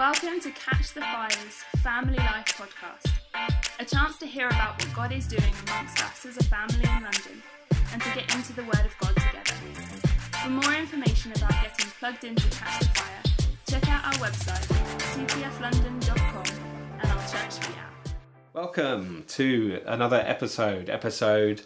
Welcome 0.00 0.40
to 0.40 0.50
Catch 0.52 0.94
the 0.94 1.02
Fire's 1.02 1.62
Family 1.82 2.16
Life 2.16 2.56
podcast, 2.56 3.12
a 3.78 3.84
chance 3.84 4.16
to 4.20 4.24
hear 4.24 4.46
about 4.46 4.82
what 4.82 4.96
God 4.96 5.12
is 5.12 5.26
doing 5.26 5.52
amongst 5.66 6.02
us 6.02 6.24
as 6.24 6.38
a 6.38 6.44
family 6.44 6.80
in 6.84 7.02
London 7.02 7.42
and 7.92 8.00
to 8.00 8.14
get 8.14 8.34
into 8.34 8.54
the 8.54 8.62
Word 8.62 8.80
of 8.86 8.96
God 8.98 9.14
together. 9.14 9.52
For 10.42 10.48
more 10.48 10.72
information 10.72 11.32
about 11.32 11.50
getting 11.50 11.84
plugged 11.98 12.24
into 12.24 12.48
Catch 12.48 12.78
the 12.78 12.86
Fire, 12.86 13.46
check 13.68 13.90
out 13.90 14.06
our 14.06 14.26
website, 14.26 14.64
ctflondon.com, 15.12 16.44
and 17.02 17.12
our 17.12 17.28
church 17.28 17.60
be 17.60 17.74
out. 17.78 18.14
Welcome 18.54 19.24
to 19.28 19.82
another 19.84 20.24
episode, 20.26 20.88
episode 20.88 21.60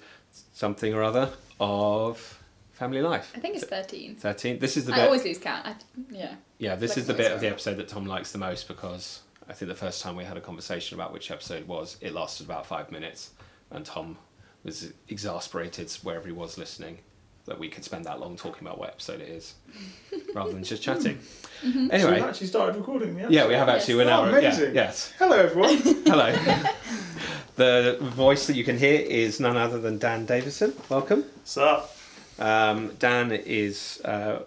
something 0.52 0.92
or 0.92 1.04
other 1.04 1.30
of 1.60 2.42
Family 2.74 3.00
Life. 3.00 3.32
I 3.34 3.38
think 3.38 3.56
it's 3.56 3.64
13. 3.64 4.16
13. 4.16 4.58
This 4.58 4.76
is 4.76 4.84
the 4.86 4.94
I 4.94 5.06
always 5.06 5.24
lose 5.24 5.38
count. 5.38 5.66
I, 5.66 5.74
yeah. 6.10 6.34
yeah, 6.58 6.74
this 6.74 6.92
like 6.92 6.98
is 6.98 7.06
the 7.06 7.14
bit 7.14 7.32
of 7.32 7.40
the 7.40 7.48
episode 7.48 7.76
that 7.76 7.88
Tom 7.88 8.04
likes 8.04 8.32
the 8.32 8.38
most 8.38 8.66
because 8.68 9.22
I 9.48 9.52
think 9.52 9.68
the 9.68 9.76
first 9.76 10.02
time 10.02 10.16
we 10.16 10.24
had 10.24 10.36
a 10.36 10.40
conversation 10.40 10.98
about 10.98 11.12
which 11.12 11.30
episode 11.30 11.60
it 11.60 11.68
was, 11.68 11.96
it 12.00 12.12
lasted 12.12 12.46
about 12.46 12.66
five 12.66 12.90
minutes, 12.90 13.30
and 13.70 13.84
Tom 13.84 14.18
was 14.64 14.92
exasperated 15.08 15.90
wherever 16.02 16.26
he 16.26 16.32
was 16.32 16.58
listening 16.58 16.98
that 17.44 17.58
we 17.58 17.68
could 17.68 17.84
spend 17.84 18.06
that 18.06 18.18
long 18.20 18.36
talking 18.36 18.66
about 18.66 18.78
what 18.78 18.88
episode 18.88 19.20
it 19.20 19.28
is 19.28 19.54
rather 20.34 20.52
than 20.52 20.64
just 20.64 20.82
chatting. 20.82 21.18
Mm-hmm. 21.62 21.88
So 22.00 22.10
we've 22.10 22.22
actually 22.22 22.46
started 22.46 22.76
recording. 22.76 23.18
Yeah. 23.18 23.28
yeah, 23.28 23.46
we 23.46 23.54
have 23.54 23.68
actually. 23.68 23.96
We're 23.96 24.04
Yes. 24.04 24.08
now. 24.08 24.22
Oh, 24.22 24.30
yeah, 24.30 24.38
amazing. 24.38 24.74
yes. 24.74 25.12
Hello, 25.18 25.36
everyone. 25.36 25.76
Hello. 26.06 26.32
the 27.56 27.98
voice 28.00 28.46
that 28.46 28.56
you 28.56 28.64
can 28.64 28.78
hear 28.78 28.98
is 29.00 29.40
none 29.40 29.56
other 29.56 29.78
than 29.78 29.98
Dan 29.98 30.24
Davison. 30.24 30.72
Welcome. 30.88 31.20
What's 31.20 31.56
up? 31.58 31.93
Um, 32.38 32.92
Dan 32.98 33.30
is 33.32 34.00
uh, 34.04 34.40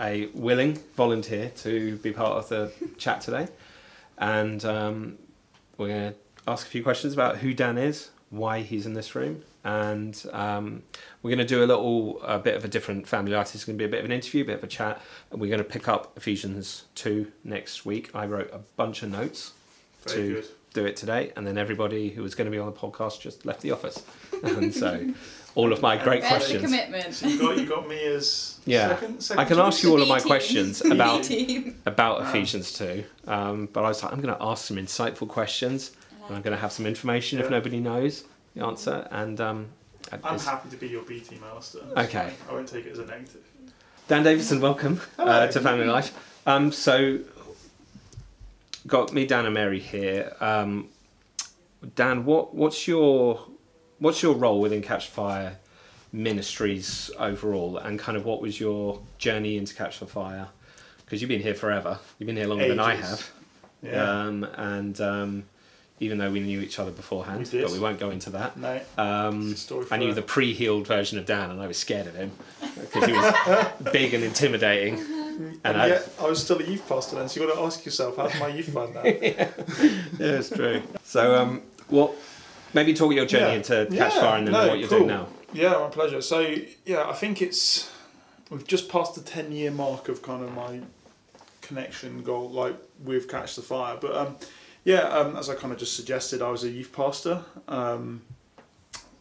a 0.00 0.26
willing 0.26 0.78
volunteer 0.96 1.50
to 1.56 1.96
be 1.96 2.12
part 2.12 2.32
of 2.32 2.48
the 2.48 2.72
chat 2.98 3.20
today, 3.20 3.48
and 4.18 4.64
um, 4.64 5.18
we're 5.76 5.88
going 5.88 6.12
to 6.12 6.18
ask 6.46 6.66
a 6.66 6.70
few 6.70 6.82
questions 6.82 7.12
about 7.12 7.38
who 7.38 7.52
Dan 7.52 7.78
is, 7.78 8.10
why 8.30 8.60
he's 8.60 8.86
in 8.86 8.94
this 8.94 9.14
room, 9.14 9.42
and 9.64 10.24
um, 10.32 10.82
we're 11.22 11.30
going 11.30 11.38
to 11.38 11.44
do 11.44 11.64
a 11.64 11.66
little 11.66 12.22
a 12.22 12.38
bit 12.38 12.54
of 12.54 12.64
a 12.64 12.68
different 12.68 13.08
family 13.08 13.32
life. 13.32 13.54
It's 13.54 13.64
going 13.64 13.76
to 13.76 13.82
be 13.82 13.86
a 13.86 13.90
bit 13.90 14.00
of 14.00 14.04
an 14.04 14.12
interview, 14.12 14.42
a 14.42 14.46
bit 14.46 14.58
of 14.58 14.64
a 14.64 14.68
chat, 14.68 15.00
and 15.30 15.40
we're 15.40 15.48
going 15.50 15.58
to 15.58 15.64
pick 15.64 15.88
up 15.88 16.16
Ephesians 16.16 16.84
two 16.94 17.32
next 17.42 17.84
week. 17.84 18.10
I 18.14 18.26
wrote 18.26 18.50
a 18.52 18.58
bunch 18.76 19.02
of 19.02 19.10
notes 19.10 19.52
Very 20.06 20.16
to 20.16 20.34
good. 20.34 20.46
do 20.74 20.84
it 20.86 20.96
today, 20.96 21.32
and 21.36 21.44
then 21.44 21.58
everybody 21.58 22.10
who 22.10 22.22
was 22.22 22.36
going 22.36 22.46
to 22.46 22.52
be 22.52 22.58
on 22.58 22.66
the 22.66 22.72
podcast 22.72 23.20
just 23.20 23.44
left 23.44 23.62
the 23.62 23.72
office, 23.72 24.04
and 24.44 24.72
so 24.72 25.12
all 25.54 25.72
of 25.72 25.82
my 25.82 25.96
great 25.96 26.22
There's 26.22 26.32
the 26.32 26.38
questions. 26.58 26.62
commitment. 26.64 27.14
So 27.14 27.26
you 27.26 27.38
got 27.38 27.56
you 27.58 27.66
got 27.66 27.88
me 27.88 28.02
as 28.04 28.58
Yeah. 28.64 28.88
second. 28.90 29.20
second 29.22 29.40
I 29.40 29.44
can 29.44 29.56
choice? 29.58 29.66
ask 29.66 29.82
you 29.82 29.90
all 29.92 30.02
of 30.02 30.08
my 30.08 30.20
questions 30.20 30.80
about 30.84 31.28
about 31.86 32.20
Wow. 32.20 32.28
Ephesians 32.28 32.72
two, 32.72 33.04
um, 33.26 33.68
but 33.72 33.84
I 33.84 33.88
was 33.88 34.02
like, 34.02 34.12
I'm 34.12 34.20
going 34.20 34.34
to 34.34 34.42
ask 34.42 34.64
some 34.66 34.76
insightful 34.78 35.28
questions, 35.28 35.92
and 36.26 36.36
I'm 36.36 36.42
going 36.42 36.54
to 36.56 36.60
have 36.60 36.72
some 36.72 36.86
information 36.86 37.38
if 37.40 37.50
nobody 37.50 37.80
knows 37.80 38.24
the 38.54 38.64
answer. 38.64 39.06
And 39.10 39.40
um, 39.40 39.66
I'm 40.12 40.18
it's- 40.20 40.44
happy 40.46 40.68
to 40.70 40.76
be 40.76 40.88
your 40.88 41.02
B 41.02 41.20
team, 41.20 41.42
Alistair. 41.50 41.82
Okay. 41.96 42.32
I 42.48 42.52
won't 42.52 42.68
take 42.68 42.86
it 42.86 42.92
as 42.92 42.98
a 42.98 43.06
negative. 43.06 43.42
Dan 44.08 44.22
Davison, 44.24 44.60
welcome 44.60 45.00
uh, 45.18 45.46
to 45.48 45.60
Family 45.60 45.86
Life. 45.86 46.12
Um, 46.46 46.72
so, 46.72 47.18
got 48.86 49.12
me, 49.12 49.26
Dan, 49.26 49.44
and 49.44 49.54
Mary 49.54 49.78
here. 49.78 50.34
Um, 50.40 50.88
Dan, 51.94 52.24
what 52.24 52.54
what's 52.54 52.86
your 52.88 53.40
what's 54.02 54.22
your 54.22 54.34
role 54.34 54.60
within 54.60 54.82
Catch 54.82 55.06
Fire 55.08 55.56
Ministries 56.12 57.10
overall, 57.18 57.78
and 57.78 57.98
kind 57.98 58.16
of 58.18 58.24
what 58.26 58.42
was 58.42 58.60
your 58.60 59.00
journey 59.18 59.56
into 59.56 59.74
Catch 59.74 60.00
the 60.00 60.06
Fire? 60.06 60.48
Because 61.04 61.22
you've 61.22 61.28
been 61.28 61.40
here 61.42 61.54
forever. 61.54 61.98
You've 62.18 62.26
been 62.26 62.36
here 62.36 62.46
longer 62.46 62.68
than 62.68 62.80
I 62.80 62.96
have. 62.96 63.30
Yeah. 63.82 64.20
Um, 64.20 64.44
and 64.56 65.00
um, 65.00 65.44
even 66.00 66.18
though 66.18 66.30
we 66.30 66.40
knew 66.40 66.60
each 66.60 66.78
other 66.78 66.90
beforehand, 66.90 67.48
We 67.52 67.62
but 67.62 67.70
we 67.70 67.78
won't 67.78 67.98
go 67.98 68.10
into 68.10 68.30
that. 68.30 68.56
no. 68.56 68.80
Um, 68.98 69.50
It's 69.52 69.60
a 69.60 69.64
story 69.64 69.86
I 69.90 69.96
knew 69.96 70.12
the 70.14 70.22
pre-healed 70.22 70.86
version 70.86 71.18
of 71.18 71.26
Dan, 71.26 71.50
and 71.50 71.60
I 71.60 71.66
was 71.66 71.76
scared 71.78 72.06
of 72.06 72.14
him 72.14 72.30
because 72.80 73.04
he 73.04 73.12
was 73.12 73.34
big 73.92 74.14
and 74.14 74.22
intimidating. 74.24 74.98
And, 74.98 75.60
And 75.64 75.76
I, 75.80 75.86
yet 75.88 76.08
I 76.20 76.26
was 76.28 76.42
still 76.42 76.58
a 76.60 76.64
youth 76.64 76.86
pastor 76.88 77.16
then, 77.16 77.28
so 77.28 77.40
you 77.40 77.46
got 77.46 77.54
to 77.54 77.60
ask 77.62 77.84
yourself, 77.84 78.16
how's 78.16 78.38
my 78.38 78.48
youth 78.48 78.68
find 78.72 78.94
that? 78.94 79.04
yeah, 79.22 79.48
it's 80.18 80.50
true. 80.50 80.82
So, 81.04 81.34
um, 81.40 81.62
what? 81.88 82.12
Maybe 82.74 82.94
talk 82.94 83.12
your 83.12 83.26
journey 83.26 83.46
Yeah. 83.52 83.52
into 83.56 83.86
Catch 83.96 84.14
Yeah, 84.14 84.20
Fire 84.20 84.38
and 84.38 84.46
then 84.46 84.52
no, 84.52 84.68
what 84.68 84.78
you're 84.78 84.88
cool. 84.88 84.98
doing 84.98 85.08
now. 85.08 85.28
Yeah, 85.52 85.72
my 85.78 85.88
pleasure. 85.88 86.22
So 86.22 86.40
yeah, 86.86 87.08
I 87.08 87.12
think 87.12 87.42
it's 87.42 87.90
we've 88.50 88.66
just 88.66 88.88
passed 88.88 89.14
the 89.14 89.20
ten 89.20 89.52
year 89.52 89.70
mark 89.70 90.08
of 90.08 90.22
kind 90.22 90.42
of 90.42 90.52
my 90.54 90.80
connection 91.60 92.22
goal, 92.22 92.50
like 92.50 92.76
with 93.02 93.28
Catch 93.28 93.56
the 93.56 93.62
Fire. 93.62 93.96
But 94.00 94.16
um, 94.16 94.36
yeah, 94.84 95.00
um, 95.02 95.36
as 95.36 95.48
I 95.50 95.54
kind 95.54 95.72
of 95.72 95.78
just 95.78 95.94
suggested, 95.94 96.40
I 96.42 96.50
was 96.50 96.64
a 96.64 96.70
youth 96.70 96.92
pastor 96.92 97.42
um, 97.68 98.22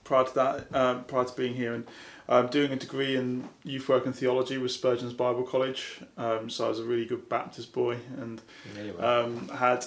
prior 0.04 0.24
to 0.24 0.34
that, 0.36 0.76
um, 0.76 1.04
prior 1.04 1.26
to 1.26 1.36
being 1.36 1.54
here, 1.54 1.74
and 1.74 1.84
um, 2.30 2.48
doing 2.48 2.72
a 2.72 2.76
degree 2.78 3.16
in 3.18 3.48
youth 3.64 3.90
work 3.90 4.06
and 4.06 4.16
theology 4.16 4.58
with 4.58 4.72
Spurgeon's 4.72 5.14
Bible 5.14 5.44
College. 5.44 6.00
Um, 6.18 6.50
so 6.50 6.66
I 6.66 6.70
was 6.70 6.80
a 6.80 6.84
really 6.84 7.06
good 7.06 7.28
Baptist 7.30 7.74
boy, 7.74 7.98
and 8.18 8.42
Yeah, 8.78 9.06
um, 9.06 9.50
had 9.50 9.86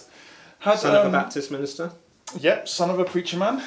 had 0.59 0.79
Son 0.79 0.95
of 0.95 1.07
a 1.07 1.11
Baptist 1.11 1.51
minister. 1.51 1.91
Yep, 2.39 2.69
son 2.69 2.91
of 2.91 2.99
a 2.99 3.05
preacher 3.05 3.37
man. 3.37 3.63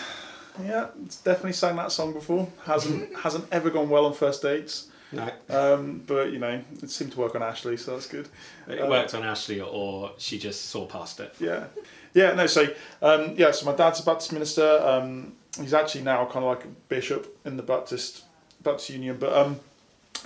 Yeah, 0.63 0.88
definitely 1.23 1.53
sang 1.53 1.75
that 1.75 1.91
song 1.91 2.13
before. 2.13 2.47
Hasn't 2.66 3.16
hasn't 3.23 3.45
ever 3.51 3.69
gone 3.69 3.90
well 3.90 4.06
on 4.06 4.13
first 4.13 4.41
dates. 4.41 4.88
No, 5.12 5.29
Um, 5.50 6.03
but 6.06 6.34
you 6.34 6.40
know, 6.40 6.62
it 6.84 6.90
seemed 6.90 7.13
to 7.13 7.19
work 7.19 7.34
on 7.35 7.41
Ashley, 7.41 7.78
so 7.78 7.91
that's 7.94 8.07
good. 8.07 8.28
it 8.68 8.85
worked 8.90 9.13
on 9.13 9.23
Ashley, 9.23 9.62
or 9.62 10.12
she 10.18 10.38
just 10.38 10.66
saw 10.66 10.85
past 10.85 11.22
it. 11.22 11.34
Yeah, 11.40 11.68
yeah. 12.13 12.34
No, 12.34 12.45
so 12.45 12.68
um, 13.01 13.34
yeah, 13.38 13.51
so 13.51 13.66
my 13.66 13.73
dad's 13.75 14.01
a 14.01 14.03
Baptist 14.03 14.34
minister. 14.34 14.79
Um, 14.84 15.34
he's 15.62 15.74
actually 15.74 16.03
now 16.03 16.25
kind 16.25 16.44
of 16.44 16.50
like 16.57 16.66
a 16.66 16.69
bishop 16.89 17.38
in 17.45 17.56
the 17.56 17.63
Baptist 17.63 18.24
Baptist 18.63 18.89
Union. 18.89 19.16
But 19.18 19.31
um, 19.31 19.59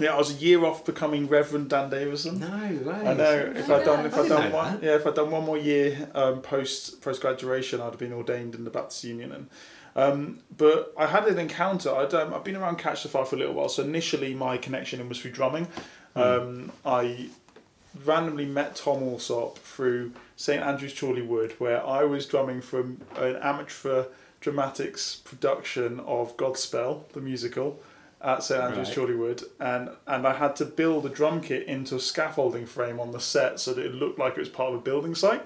yeah, 0.01 0.13
I 0.13 0.17
was 0.17 0.31
a 0.31 0.35
year 0.35 0.63
off 0.66 0.85
becoming 0.85 1.28
Reverend 1.28 1.69
Dan 1.69 1.89
Davison. 1.89 2.39
No 2.39 2.47
way. 2.47 3.07
I 3.07 3.13
know 3.13 3.53
if 3.56 3.69
I'd 3.69 3.85
done 3.85 4.06
if 4.06 4.16
I 4.16 4.22
I'd 4.22 4.29
done 4.29 4.51
one 4.51 4.73
that. 4.79 4.84
yeah 4.84 4.95
if 4.95 5.06
I'd 5.07 5.16
done 5.16 5.31
one 5.31 5.45
more 5.45 5.57
year 5.57 6.09
um, 6.16 6.41
post 6.41 7.01
post 7.01 7.22
graduation 7.22 7.81
I'd 7.81 7.85
have 7.91 7.97
been 8.00 8.13
ordained 8.13 8.56
in 8.56 8.63
the 8.63 8.69
Baptist 8.69 9.03
Union 9.03 9.31
and 9.31 9.50
um, 9.94 10.39
but 10.56 10.94
I 10.97 11.07
had 11.07 11.25
an 11.28 11.38
encounter 11.38 11.94
I'd 11.94 12.13
um, 12.13 12.34
I've 12.34 12.44
been 12.44 12.56
around 12.56 12.78
Catch 12.78 13.03
the 13.03 13.09
Fire 13.09 13.25
for 13.25 13.35
a 13.35 13.39
little 13.39 13.53
while 13.53 13.69
so 13.69 13.84
initially 13.84 14.34
my 14.34 14.57
connection 14.57 15.07
was 15.09 15.19
through 15.19 15.31
drumming 15.31 15.67
um, 16.16 16.72
I 16.85 17.29
randomly 18.06 18.45
met 18.45 18.75
Tom 18.75 19.03
Alsop 19.03 19.57
through 19.59 20.13
St 20.35 20.62
Andrew's 20.63 20.94
Chorleywood 20.94 21.53
where 21.53 21.85
I 21.85 22.03
was 22.03 22.25
drumming 22.25 22.62
from 22.62 23.01
an 23.18 23.35
amateur 23.38 24.06
dramatics 24.39 25.18
production 25.18 26.00
of 26.01 26.35
Godspell 26.38 27.07
the 27.09 27.22
musical 27.22 27.79
at 28.23 28.43
St 28.43 28.61
Andrew's 28.61 28.89
Right. 28.89 28.97
Chorleywood, 28.97 29.43
and 29.59 29.89
and 30.07 30.27
I 30.27 30.33
had 30.33 30.55
to 30.57 30.65
build 30.65 31.05
a 31.05 31.09
drum 31.09 31.41
kit 31.41 31.67
into 31.67 31.95
a 31.95 31.99
scaffolding 31.99 32.65
frame 32.65 32.99
on 32.99 33.11
the 33.11 33.19
set 33.19 33.59
so 33.59 33.73
that 33.73 33.85
it 33.85 33.93
looked 33.95 34.19
like 34.19 34.33
it 34.33 34.39
was 34.39 34.49
part 34.49 34.73
of 34.73 34.79
a 34.79 34.81
building 34.81 35.15
site. 35.15 35.43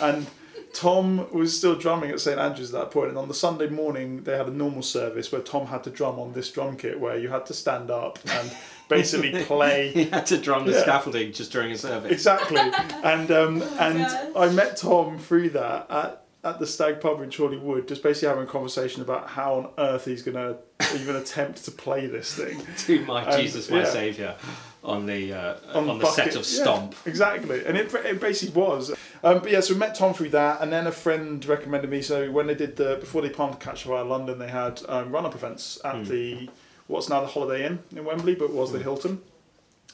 And 0.00 0.26
Tom 0.72 1.30
was 1.32 1.56
still 1.56 1.74
drumming 1.76 2.10
at 2.10 2.20
St 2.20 2.38
Andrews 2.38 2.72
at 2.74 2.80
that 2.80 2.90
point, 2.90 3.10
and 3.10 3.18
on 3.18 3.28
the 3.28 3.34
Sunday 3.34 3.68
morning 3.68 4.24
they 4.24 4.36
had 4.36 4.46
a 4.48 4.52
normal 4.52 4.82
service 4.82 5.30
where 5.30 5.42
Tom 5.42 5.66
had 5.66 5.84
to 5.84 5.90
drum 5.90 6.18
on 6.18 6.32
this 6.32 6.50
drum 6.50 6.76
kit 6.76 6.98
where 6.98 7.18
you 7.18 7.28
had 7.28 7.44
to 7.46 7.54
stand 7.54 7.90
up 7.90 8.18
and 8.30 8.50
basically 8.88 9.44
play 9.44 9.90
He 9.94 10.04
had 10.04 10.24
to 10.26 10.38
drum 10.38 10.64
the 10.66 10.72
Yeah. 10.72 10.80
scaffolding 10.82 11.32
just 11.32 11.52
during 11.52 11.72
a 11.72 11.78
service. 11.78 12.10
exactly. 12.12 12.58
And 13.02 13.30
um, 13.30 13.62
and 13.78 13.98
gosh. 13.98 14.26
I 14.36 14.48
met 14.50 14.76
Tom 14.78 15.18
through 15.18 15.50
that 15.50 15.90
at 15.90 16.21
at 16.44 16.58
the 16.58 16.66
Stag 16.66 17.00
Pub 17.00 17.20
in 17.20 17.30
Chorleywood, 17.30 17.86
just 17.86 18.02
basically 18.02 18.28
having 18.28 18.44
a 18.44 18.46
conversation 18.46 19.00
about 19.02 19.28
how 19.28 19.54
on 19.54 19.70
earth 19.78 20.04
he's 20.06 20.22
going 20.22 20.34
to 20.36 20.56
even 21.00 21.14
attempt 21.16 21.64
to 21.64 21.70
play 21.70 22.06
this 22.06 22.34
thing. 22.34 22.60
to 22.78 23.04
my 23.04 23.22
And, 23.24 23.40
Jesus, 23.42 23.70
my 23.70 23.78
yeah. 23.78 23.84
Saviour, 23.84 24.34
on 24.82 25.06
the 25.06 25.32
uh, 25.32 25.54
on, 25.74 25.86
the 25.86 25.94
bucket- 25.94 26.14
set 26.14 26.28
of 26.30 26.34
yeah, 26.34 26.62
Stomp. 26.62 26.96
exactly, 27.06 27.64
and 27.64 27.76
it, 27.76 27.94
it 27.94 28.20
basically 28.20 28.60
was. 28.60 28.90
Um, 29.22 29.38
but 29.38 29.52
yeah, 29.52 29.60
so 29.60 29.74
we 29.74 29.78
met 29.78 29.94
Tom 29.94 30.12
through 30.14 30.30
that, 30.30 30.60
and 30.60 30.72
then 30.72 30.88
a 30.88 30.92
friend 30.92 31.44
recommended 31.44 31.88
me. 31.88 32.02
So 32.02 32.28
when 32.32 32.48
they 32.48 32.56
did 32.56 32.74
the 32.74 32.96
before 32.96 33.22
they 33.22 33.30
planted 33.30 33.60
Catch 33.60 33.84
Fire 33.84 34.02
London, 34.02 34.38
they 34.40 34.48
had 34.48 34.82
um, 34.88 35.12
run 35.12 35.24
up 35.24 35.36
events 35.36 35.78
at 35.84 35.94
Hmm. 35.94 36.04
the 36.04 36.50
what's 36.88 37.08
now 37.08 37.20
the 37.20 37.28
Holiday 37.28 37.64
Inn 37.66 37.78
in 37.94 38.04
Wembley, 38.04 38.34
but 38.34 38.50
was 38.50 38.72
the 38.72 38.80
Hilton. 38.80 39.22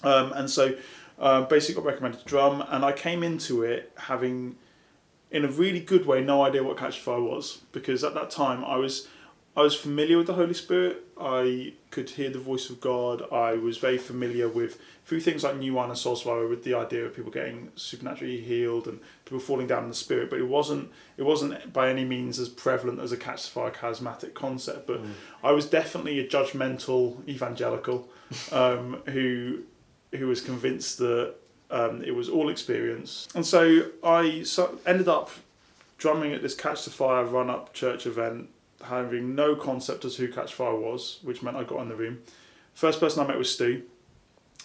Um, 0.03 0.33
and 0.33 0.49
so 0.49 0.75
uh, 1.19 1.43
basically 1.43 1.75
got 1.83 1.85
recommended 1.85 2.21
to 2.21 2.25
drum, 2.27 2.65
and 2.71 2.85
I 2.87 2.93
came 2.93 3.23
into 3.23 3.65
it 3.65 3.93
having, 3.97 4.56
in 5.31 5.45
a 5.45 5.49
really 5.49 5.81
good 5.81 6.07
way, 6.07 6.23
no 6.23 6.43
idea 6.43 6.63
what 6.63 6.77
Catch 6.77 7.01
Fire 7.01 7.21
was 7.21 7.63
because 7.73 8.05
at 8.05 8.15
that 8.15 8.31
time 8.31 8.65
I 8.65 8.77
was. 8.77 9.09
I 9.57 9.63
was 9.63 9.75
familiar 9.75 10.17
with 10.19 10.29
the 10.29 10.35
Holy 10.35 10.55
Spirit. 10.55 11.05
I 11.21 11.73
could 11.91 12.11
hear 12.11 12.31
the 12.31 12.39
voice 12.39 12.71
of 12.71 12.81
God. 12.81 13.25
I 13.33 13.55
was 13.55 13.77
very 13.77 13.99
familiar 13.99 14.49
with 14.49 14.81
through 15.05 15.19
things 15.19 15.43
like 15.43 15.57
New 15.57 15.75
Wine 15.75 15.89
and 15.89 15.99
Soul 15.99 16.15
Survivor 16.15 16.47
with 16.47 16.63
the 16.63 16.75
idea 16.75 17.05
of 17.05 17.17
people 17.17 17.33
getting 17.33 17.73
supernaturally 17.75 18.41
healed 18.41 18.87
and 18.87 19.01
people 19.25 19.41
falling 19.41 19.67
down 19.67 19.83
in 19.83 19.89
the 19.89 19.97
spirit. 19.97 20.31
But 20.31 20.39
it 20.39 20.47
wasn't 20.47 20.93
it 21.17 21.25
wasn't 21.25 21.73
by 21.73 21.91
any 21.91 22.05
means 22.05 22.39
as 22.39 22.49
prevalent 22.49 23.01
as 23.01 23.11
a 23.11 23.17
catch 23.17 23.49
fire 23.49 23.73
charismatic 23.73 24.33
concept. 24.33 24.87
But 24.87 25.01
I 25.43 25.51
was 25.51 25.67
definitely 25.67 26.21
a 26.21 26.29
judgmental 26.29 27.27
evangelical 27.29 28.09
um, 28.53 29.03
who 29.07 29.65
who 30.15 30.29
was 30.29 30.41
convinced 30.41 30.99
that 30.99 31.35
Um, 31.70 32.03
it 32.03 32.15
was 32.15 32.29
all 32.29 32.49
experience, 32.49 33.29
and 33.35 33.44
so 33.44 33.91
I 34.03 34.44
ended 34.87 35.09
up 35.09 35.31
drumming 35.99 36.32
at 36.32 36.41
this 36.41 36.55
Catch 36.55 36.85
the 36.85 36.91
Fire 36.91 37.25
run 37.25 37.50
up 37.50 37.75
church 37.75 38.06
event, 38.06 38.49
having 38.85 39.35
no 39.35 39.55
concept 39.55 40.05
as 40.05 40.17
to 40.17 40.26
who 40.26 40.32
Catch 40.32 40.55
Fire 40.55 40.75
was, 40.75 41.19
which 41.23 41.43
meant 41.43 41.56
I 41.56 41.65
got 41.65 41.81
in 41.82 41.88
the 41.88 41.97
room. 41.97 42.20
First 42.75 43.00
person 43.00 43.23
I 43.23 43.26
met 43.26 43.37
was 43.37 43.53
Stu, 43.53 43.82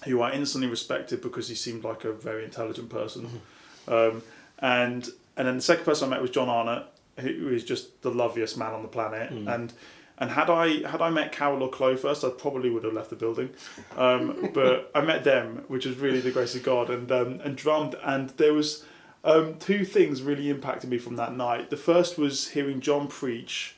who 0.06 0.22
I 0.22 0.32
instantly 0.32 0.70
respected 0.70 1.22
because 1.22 1.50
he 1.50 1.56
seemed 1.56 1.84
like 1.84 2.06
a 2.06 2.14
very 2.14 2.46
intelligent 2.46 2.90
person. 2.90 3.42
Um, 3.88 4.24
and 4.60 5.10
and 5.36 5.48
then 5.48 5.58
the 5.58 5.62
second 5.62 5.84
person 5.84 6.08
I 6.08 6.12
met 6.12 6.22
was 6.22 6.30
John 6.30 6.48
Arnott, 6.48 6.86
who 7.20 7.50
is 7.50 7.64
just 7.64 8.02
the 8.02 8.12
loveliest 8.12 8.58
man 8.58 8.74
on 8.74 8.82
the 8.82 8.88
planet. 8.88 9.32
Mm. 9.32 9.54
And 9.54 9.74
and 10.18 10.30
had 10.30 10.50
I 10.50 10.88
had 10.88 11.02
I 11.02 11.10
met 11.10 11.32
Carol 11.32 11.64
or 11.64 11.70
Chloe 11.70 11.98
first, 11.98 12.24
I 12.24 12.30
probably 12.30 12.70
would 12.70 12.84
have 12.84 12.94
left 12.94 13.10
the 13.10 13.16
building. 13.16 13.50
Um, 13.98 14.50
but 14.54 14.92
I 14.94 15.02
met 15.02 15.24
them, 15.24 15.64
which 15.68 15.86
is 15.86 15.98
really 15.98 16.20
the 16.20 16.32
grace 16.32 16.56
of 16.56 16.64
God, 16.64 16.90
and 16.90 17.12
um, 17.12 17.42
and 17.44 17.56
drummed. 17.56 17.96
And 18.04 18.30
there 18.32 18.54
was 18.54 18.86
um, 19.24 19.56
two 19.60 19.86
things 19.86 20.22
really 20.22 20.50
impacted 20.50 20.90
me 20.90 20.98
from 20.98 21.16
that 21.16 21.36
night. 21.36 21.70
The 21.70 21.78
first 21.78 22.18
was 22.18 22.50
hearing 22.50 22.82
John 22.82 23.08
preach 23.08 23.76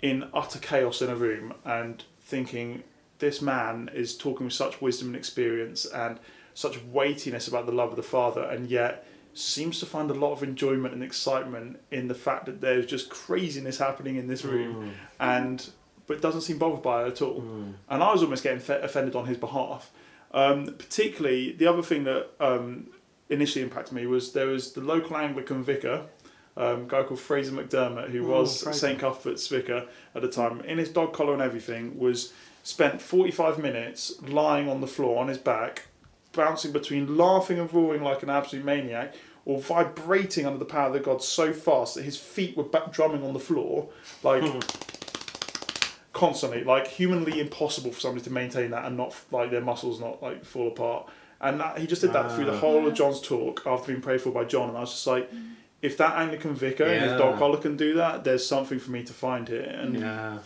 in 0.00 0.28
utter 0.32 0.58
chaos 0.58 1.02
in 1.02 1.10
a 1.10 1.16
room 1.16 1.54
and 1.64 2.04
thinking 2.20 2.82
this 3.18 3.40
man 3.40 3.90
is 3.94 4.16
talking 4.16 4.46
with 4.46 4.52
such 4.52 4.80
wisdom 4.80 5.08
and 5.08 5.16
experience 5.16 5.86
and 5.86 6.18
such 6.54 6.82
weightiness 6.84 7.48
about 7.48 7.66
the 7.66 7.72
love 7.72 7.90
of 7.90 7.96
the 7.96 8.02
Father, 8.02 8.42
and 8.42 8.68
yet 8.68 9.06
seems 9.38 9.80
to 9.80 9.86
find 9.86 10.10
a 10.10 10.14
lot 10.14 10.32
of 10.32 10.42
enjoyment 10.42 10.94
and 10.94 11.02
excitement 11.02 11.80
in 11.90 12.08
the 12.08 12.14
fact 12.14 12.46
that 12.46 12.60
there's 12.60 12.86
just 12.86 13.10
craziness 13.10 13.78
happening 13.78 14.16
in 14.16 14.26
this 14.28 14.44
room, 14.44 14.92
and 15.20 15.68
but 16.06 16.20
doesn't 16.22 16.42
seem 16.42 16.58
bothered 16.58 16.82
by 16.82 17.04
it 17.04 17.08
at 17.08 17.22
all. 17.22 17.40
And 17.88 18.02
I 18.02 18.12
was 18.12 18.22
almost 18.22 18.42
getting 18.44 18.60
fe- 18.60 18.80
offended 18.82 19.16
on 19.16 19.26
his 19.26 19.36
behalf. 19.38 19.90
Um, 20.32 20.66
particularly, 20.66 21.52
the 21.52 21.66
other 21.66 21.82
thing 21.82 22.04
that 22.04 22.28
um, 22.40 22.88
initially 23.30 23.64
impacted 23.64 23.92
me 23.94 24.06
was 24.06 24.32
there 24.32 24.46
was 24.46 24.72
the 24.72 24.80
local 24.82 25.16
Anglican 25.16 25.64
vicar, 25.64 26.02
um, 26.56 26.82
a 26.82 26.86
guy 26.86 27.02
called 27.02 27.20
Fraser 27.20 27.52
McDermott, 27.52 28.10
who 28.10 28.24
Oh, 28.32 28.40
was 28.40 28.62
Fraser. 28.62 28.78
St 28.78 28.98
Cuthbert's 29.00 29.48
vicar 29.48 29.86
at 30.14 30.22
the 30.22 30.28
time, 30.28 30.60
in 30.60 30.78
his 30.78 30.88
dog 30.90 31.12
collar 31.12 31.32
and 31.32 31.42
everything, 31.42 31.98
was 31.98 32.32
spent 32.62 33.00
45 33.02 33.58
minutes 33.58 34.20
lying 34.22 34.68
on 34.68 34.80
the 34.80 34.86
floor 34.86 35.20
on 35.20 35.28
his 35.28 35.38
back, 35.38 35.86
bouncing 36.36 36.70
between 36.72 37.16
laughing 37.16 37.58
and 37.58 37.72
roaring 37.74 38.02
like 38.02 38.22
an 38.22 38.30
absolute 38.30 38.64
maniac, 38.64 39.14
or 39.44 39.60
vibrating 39.60 40.46
under 40.46 40.58
the 40.58 40.64
power 40.64 40.88
of 40.88 40.92
the 40.92 41.00
God 41.00 41.22
so 41.22 41.52
fast 41.52 41.94
that 41.96 42.02
his 42.02 42.16
feet 42.16 42.56
were 42.56 42.64
back 42.64 42.92
drumming 42.92 43.24
on 43.24 43.32
the 43.32 43.40
floor, 43.40 43.88
like 44.22 44.42
constantly, 46.12 46.64
like 46.64 46.86
humanly 46.86 47.40
impossible 47.40 47.92
for 47.92 48.00
somebody 48.00 48.24
to 48.24 48.30
maintain 48.30 48.70
that 48.70 48.84
and 48.86 48.96
not 48.96 49.14
like 49.30 49.50
their 49.50 49.60
muscles 49.60 50.00
not 50.00 50.22
like 50.22 50.44
fall 50.44 50.68
apart. 50.68 51.08
And 51.40 51.60
that, 51.60 51.78
he 51.78 51.86
just 51.86 52.00
did 52.00 52.12
that 52.14 52.32
through 52.32 52.46
the 52.46 52.56
whole 52.56 52.86
of 52.86 52.94
John's 52.94 53.20
talk 53.20 53.62
after 53.66 53.88
being 53.88 54.00
prayed 54.00 54.22
for 54.22 54.30
by 54.30 54.44
John, 54.44 54.68
and 54.70 54.78
I 54.78 54.80
was 54.80 54.90
just 54.92 55.06
like, 55.06 55.30
if 55.82 55.98
that 55.98 56.16
Anglican 56.16 56.54
vicar 56.54 56.84
and 56.84 57.02
his 57.02 57.12
dog 57.18 57.38
collar 57.38 57.58
can 57.58 57.76
do 57.76 57.94
that, 57.94 58.24
there's 58.24 58.46
something 58.46 58.78
for 58.78 58.90
me 58.90 59.04
to 59.04 59.12
find 59.12 59.46
here. 59.46 59.60
And 59.62 60.00
Yeah. 60.00 60.38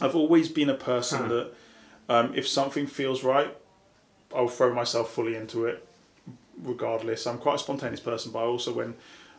I've 0.00 0.14
always 0.14 0.48
been 0.48 0.70
a 0.70 0.74
person 0.74 1.22
Huh. 1.22 1.28
that 1.28 1.52
um, 2.08 2.32
if 2.36 2.46
something 2.46 2.86
feels 2.86 3.24
right, 3.24 3.54
I'll 4.36 4.48
throw 4.48 4.72
myself 4.74 5.12
fully 5.12 5.34
into 5.34 5.66
it, 5.66 5.86
regardless. 6.62 7.26
I'm 7.26 7.38
quite 7.38 7.56
a 7.56 7.58
spontaneous 7.58 8.00
person, 8.00 8.32
but 8.32 8.40
I 8.40 8.42
also 8.44 8.72
when 8.72 8.94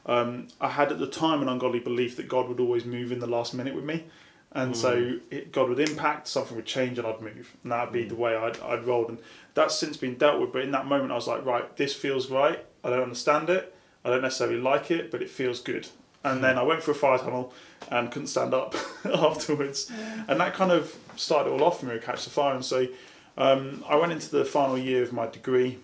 um, 0.05 0.47
I 0.59 0.69
had 0.69 0.91
at 0.91 0.99
the 0.99 1.07
time 1.07 1.41
an 1.41 1.49
ungodly 1.49 1.79
belief 1.79 2.15
that 2.17 2.27
God 2.27 2.49
would 2.49 2.59
always 2.59 2.85
move 2.85 3.11
in 3.11 3.19
the 3.19 3.27
last 3.27 3.53
minute 3.53 3.75
with 3.75 3.85
me, 3.85 4.05
and 4.53 4.75
so 4.75 4.99
hmm. 4.99 5.17
it, 5.29 5.51
God 5.51 5.69
would 5.69 5.79
impact, 5.79 6.27
something 6.27 6.55
would 6.55 6.65
change, 6.65 6.97
and 6.97 7.07
I'd 7.07 7.21
move, 7.21 7.55
and 7.63 7.71
that'd 7.71 7.93
be 7.93 8.03
hmm. 8.03 8.09
the 8.09 8.15
way 8.15 8.35
I'd, 8.35 8.59
I'd 8.61 8.85
rolled. 8.85 9.09
And 9.09 9.19
that's 9.53 9.75
since 9.75 9.97
been 9.97 10.15
dealt 10.15 10.39
with. 10.39 10.51
But 10.51 10.63
in 10.63 10.71
that 10.71 10.85
moment, 10.85 11.11
I 11.11 11.15
was 11.15 11.27
like, 11.27 11.45
right, 11.45 11.75
this 11.77 11.93
feels 11.93 12.31
right. 12.31 12.65
I 12.83 12.89
don't 12.89 13.03
understand 13.03 13.49
it. 13.49 13.75
I 14.05 14.09
don't 14.09 14.21
necessarily 14.21 14.59
like 14.59 14.89
it, 14.89 15.11
but 15.11 15.21
it 15.21 15.29
feels 15.29 15.59
good. 15.59 15.87
And 16.23 16.43
then 16.43 16.53
hmm. 16.53 16.59
I 16.59 16.63
went 16.63 16.81
for 16.81 16.91
a 16.91 16.95
fire 16.95 17.17
tunnel 17.17 17.53
and 17.91 18.11
couldn't 18.11 18.27
stand 18.27 18.53
up 18.53 18.73
afterwards. 19.05 19.91
And 20.27 20.39
that 20.39 20.53
kind 20.53 20.71
of 20.71 20.95
started 21.15 21.49
it 21.49 21.53
all 21.53 21.63
off 21.65 21.81
for 21.81 21.85
me 21.85 21.93
with 21.93 22.03
Catch 22.03 22.23
the 22.23 22.29
Fire. 22.29 22.55
And 22.55 22.65
so 22.65 22.87
um, 23.37 23.83
I 23.87 23.95
went 23.95 24.11
into 24.11 24.29
the 24.29 24.45
final 24.45 24.77
year 24.77 25.03
of 25.03 25.13
my 25.13 25.27
degree 25.27 25.79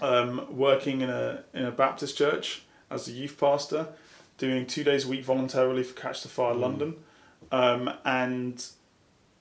um, 0.00 0.46
working 0.50 1.02
in 1.02 1.10
a, 1.10 1.44
in 1.52 1.64
a 1.64 1.70
Baptist 1.70 2.16
church 2.16 2.62
as 2.90 3.08
a 3.08 3.12
youth 3.12 3.38
pastor, 3.38 3.88
doing 4.38 4.66
two 4.66 4.84
days 4.84 5.04
a 5.04 5.08
week 5.08 5.24
voluntarily 5.24 5.82
for 5.82 5.94
Catch 5.94 6.22
the 6.22 6.28
Fire 6.28 6.54
London. 6.54 6.96
Um, 7.52 7.90
and 8.04 8.64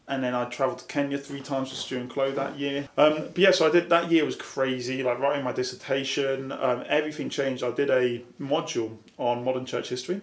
and 0.06 0.22
then 0.22 0.36
I 0.36 0.46
travelled 0.46 0.80
to 0.80 0.86
Kenya 0.86 1.18
three 1.18 1.40
times 1.40 1.70
with 1.70 1.80
Stu 1.80 1.98
and 1.98 2.10
Chloe 2.10 2.32
that 2.32 2.60
year. 2.60 2.90
Um, 2.98 3.14
but 3.14 3.38
yeah, 3.38 3.52
so 3.52 3.68
I 3.68 3.72
did 3.72 3.90
that 3.90 4.12
year 4.12 4.26
was 4.26 4.36
crazy. 4.36 5.02
Like 5.02 5.20
writing 5.20 5.46
my 5.46 5.54
dissertation, 5.54 6.52
um, 6.52 6.84
everything 6.88 7.30
changed. 7.30 7.64
I 7.64 7.72
did 7.72 7.90
a 7.90 8.22
module 8.40 8.98
on 9.18 9.46
modern 9.46 9.66
church 9.66 9.90
history, 9.90 10.22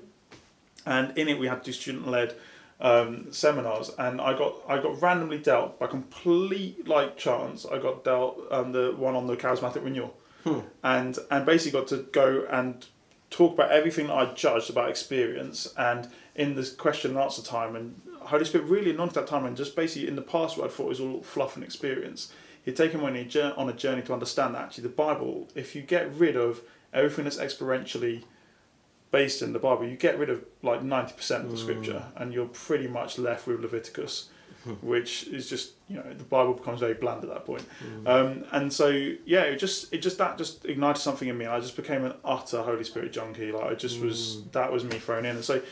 and 0.84 1.16
in 1.16 1.28
it 1.28 1.38
we 1.38 1.46
had 1.46 1.64
to 1.64 1.70
do 1.70 1.72
student 1.72 2.08
led 2.08 2.34
um, 2.80 3.32
seminars. 3.32 3.90
And 3.98 4.20
I 4.20 4.36
got 4.36 4.54
I 4.68 4.80
got 4.80 5.00
randomly 5.00 5.38
dealt 5.38 5.78
by 5.78 5.86
complete 5.86 6.86
like 6.88 7.16
chance. 7.16 7.66
I 7.66 7.78
got 7.78 8.04
dealt 8.04 8.40
um, 8.50 8.72
the 8.72 8.94
one 8.96 9.14
on 9.14 9.26
the 9.26 9.36
charismatic 9.36 9.84
renewal, 9.84 10.16
and 10.82 11.18
and 11.30 11.46
basically 11.46 11.78
got 11.78 11.88
to 11.88 11.98
go 12.12 12.46
and 12.50 12.86
talk 13.30 13.54
about 13.54 13.70
everything 13.70 14.08
that 14.08 14.14
I 14.14 14.34
judged 14.34 14.70
about 14.70 14.90
experience 14.90 15.72
and 15.78 16.08
in 16.34 16.56
this 16.56 16.74
question 16.74 17.12
and 17.12 17.20
answer 17.20 17.42
time 17.42 17.76
and 17.76 18.00
Holy 18.20 18.44
Spirit 18.44 18.66
really 18.66 18.90
anointed 18.90 19.14
that 19.14 19.26
time 19.28 19.46
and 19.46 19.56
just 19.56 19.76
basically 19.76 20.08
in 20.08 20.16
the 20.16 20.22
past 20.22 20.58
what 20.58 20.68
I 20.68 20.72
thought 20.72 20.88
was 20.88 21.00
all 21.00 21.22
fluff 21.22 21.54
and 21.54 21.64
experience 21.64 22.32
he'd 22.64 22.76
taken 22.76 23.00
me 23.00 23.06
on 23.06 23.16
a, 23.16 23.24
jour- 23.24 23.54
on 23.56 23.68
a 23.68 23.72
journey 23.72 24.02
to 24.02 24.12
understand 24.12 24.54
that 24.54 24.62
actually 24.62 24.82
the 24.82 24.90
Bible 24.90 25.48
if 25.54 25.76
you 25.76 25.82
get 25.82 26.12
rid 26.14 26.36
of 26.36 26.60
everything 26.92 27.24
that's 27.24 27.36
experientially 27.36 28.24
based 29.10 29.42
in 29.42 29.52
the 29.52 29.58
Bible 29.58 29.86
you 29.86 29.96
get 29.96 30.18
rid 30.18 30.30
of 30.30 30.44
like 30.62 30.82
90% 30.82 31.44
of 31.44 31.50
the 31.50 31.56
scripture 31.56 32.04
and 32.16 32.32
you're 32.32 32.46
pretty 32.46 32.86
much 32.88 33.18
left 33.18 33.46
with 33.46 33.60
Leviticus 33.60 34.28
which 34.82 35.26
is 35.28 35.48
just 35.48 35.72
you 35.88 35.96
know 35.96 36.04
the 36.12 36.24
Bible 36.24 36.52
becomes 36.52 36.80
very 36.80 36.92
bland 36.92 37.22
at 37.24 37.30
that 37.30 37.46
point. 37.46 37.64
Um, 38.06 38.44
and 38.52 38.70
so 38.70 38.88
yeah, 39.24 39.40
it 39.42 39.56
just 39.56 39.90
it 39.92 39.98
just 40.02 40.18
that 40.18 40.36
just 40.36 40.66
ignited 40.66 41.00
something 41.00 41.28
in 41.28 41.38
me. 41.38 41.46
I 41.46 41.60
just 41.60 41.76
became 41.76 42.04
an 42.04 42.12
utter 42.26 42.62
Holy 42.62 42.84
Spirit 42.84 43.10
junkie. 43.10 43.52
Like 43.52 43.64
I 43.64 43.74
just 43.74 44.00
was 44.00 44.42
that 44.52 44.70
was 44.70 44.84
me 44.84 44.98
thrown 44.98 45.24
in. 45.24 45.36
And 45.36 45.44
so 45.44 45.62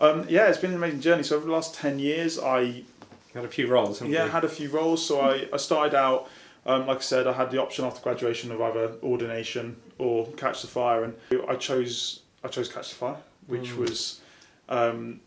um, 0.00 0.26
yeah, 0.28 0.48
it's 0.48 0.58
been 0.58 0.70
an 0.70 0.76
amazing 0.76 1.00
journey. 1.00 1.22
So 1.22 1.36
over 1.36 1.46
the 1.46 1.52
last 1.52 1.74
ten 1.76 2.00
years, 2.00 2.36
I 2.38 2.82
Had 3.32 3.44
a 3.44 3.48
few 3.48 3.68
roles, 3.68 4.02
yeah 4.02 4.24
you? 4.24 4.30
had 4.30 4.42
a 4.44 4.48
few 4.48 4.68
roles. 4.70 5.06
So 5.06 5.20
I, 5.20 5.46
I 5.52 5.56
started 5.56 5.94
out. 5.94 6.28
Um, 6.66 6.86
like 6.88 6.98
I 6.98 7.00
said, 7.00 7.26
I 7.28 7.32
had 7.32 7.50
the 7.52 7.60
option 7.62 7.84
after 7.84 8.00
graduation 8.00 8.50
of 8.50 8.60
either 8.60 8.92
ordination 9.04 9.76
or 9.98 10.26
catch 10.32 10.62
the 10.62 10.68
fire, 10.68 11.04
and 11.04 11.14
I 11.48 11.54
chose 11.54 12.21
I 12.44 12.48
chose 12.48 12.68
catch 12.72 12.88
the 12.90 12.94
fire, 12.96 13.16
which 13.46 13.70
Mm. 13.70 13.76
was 13.78 14.20
um, 14.68 15.20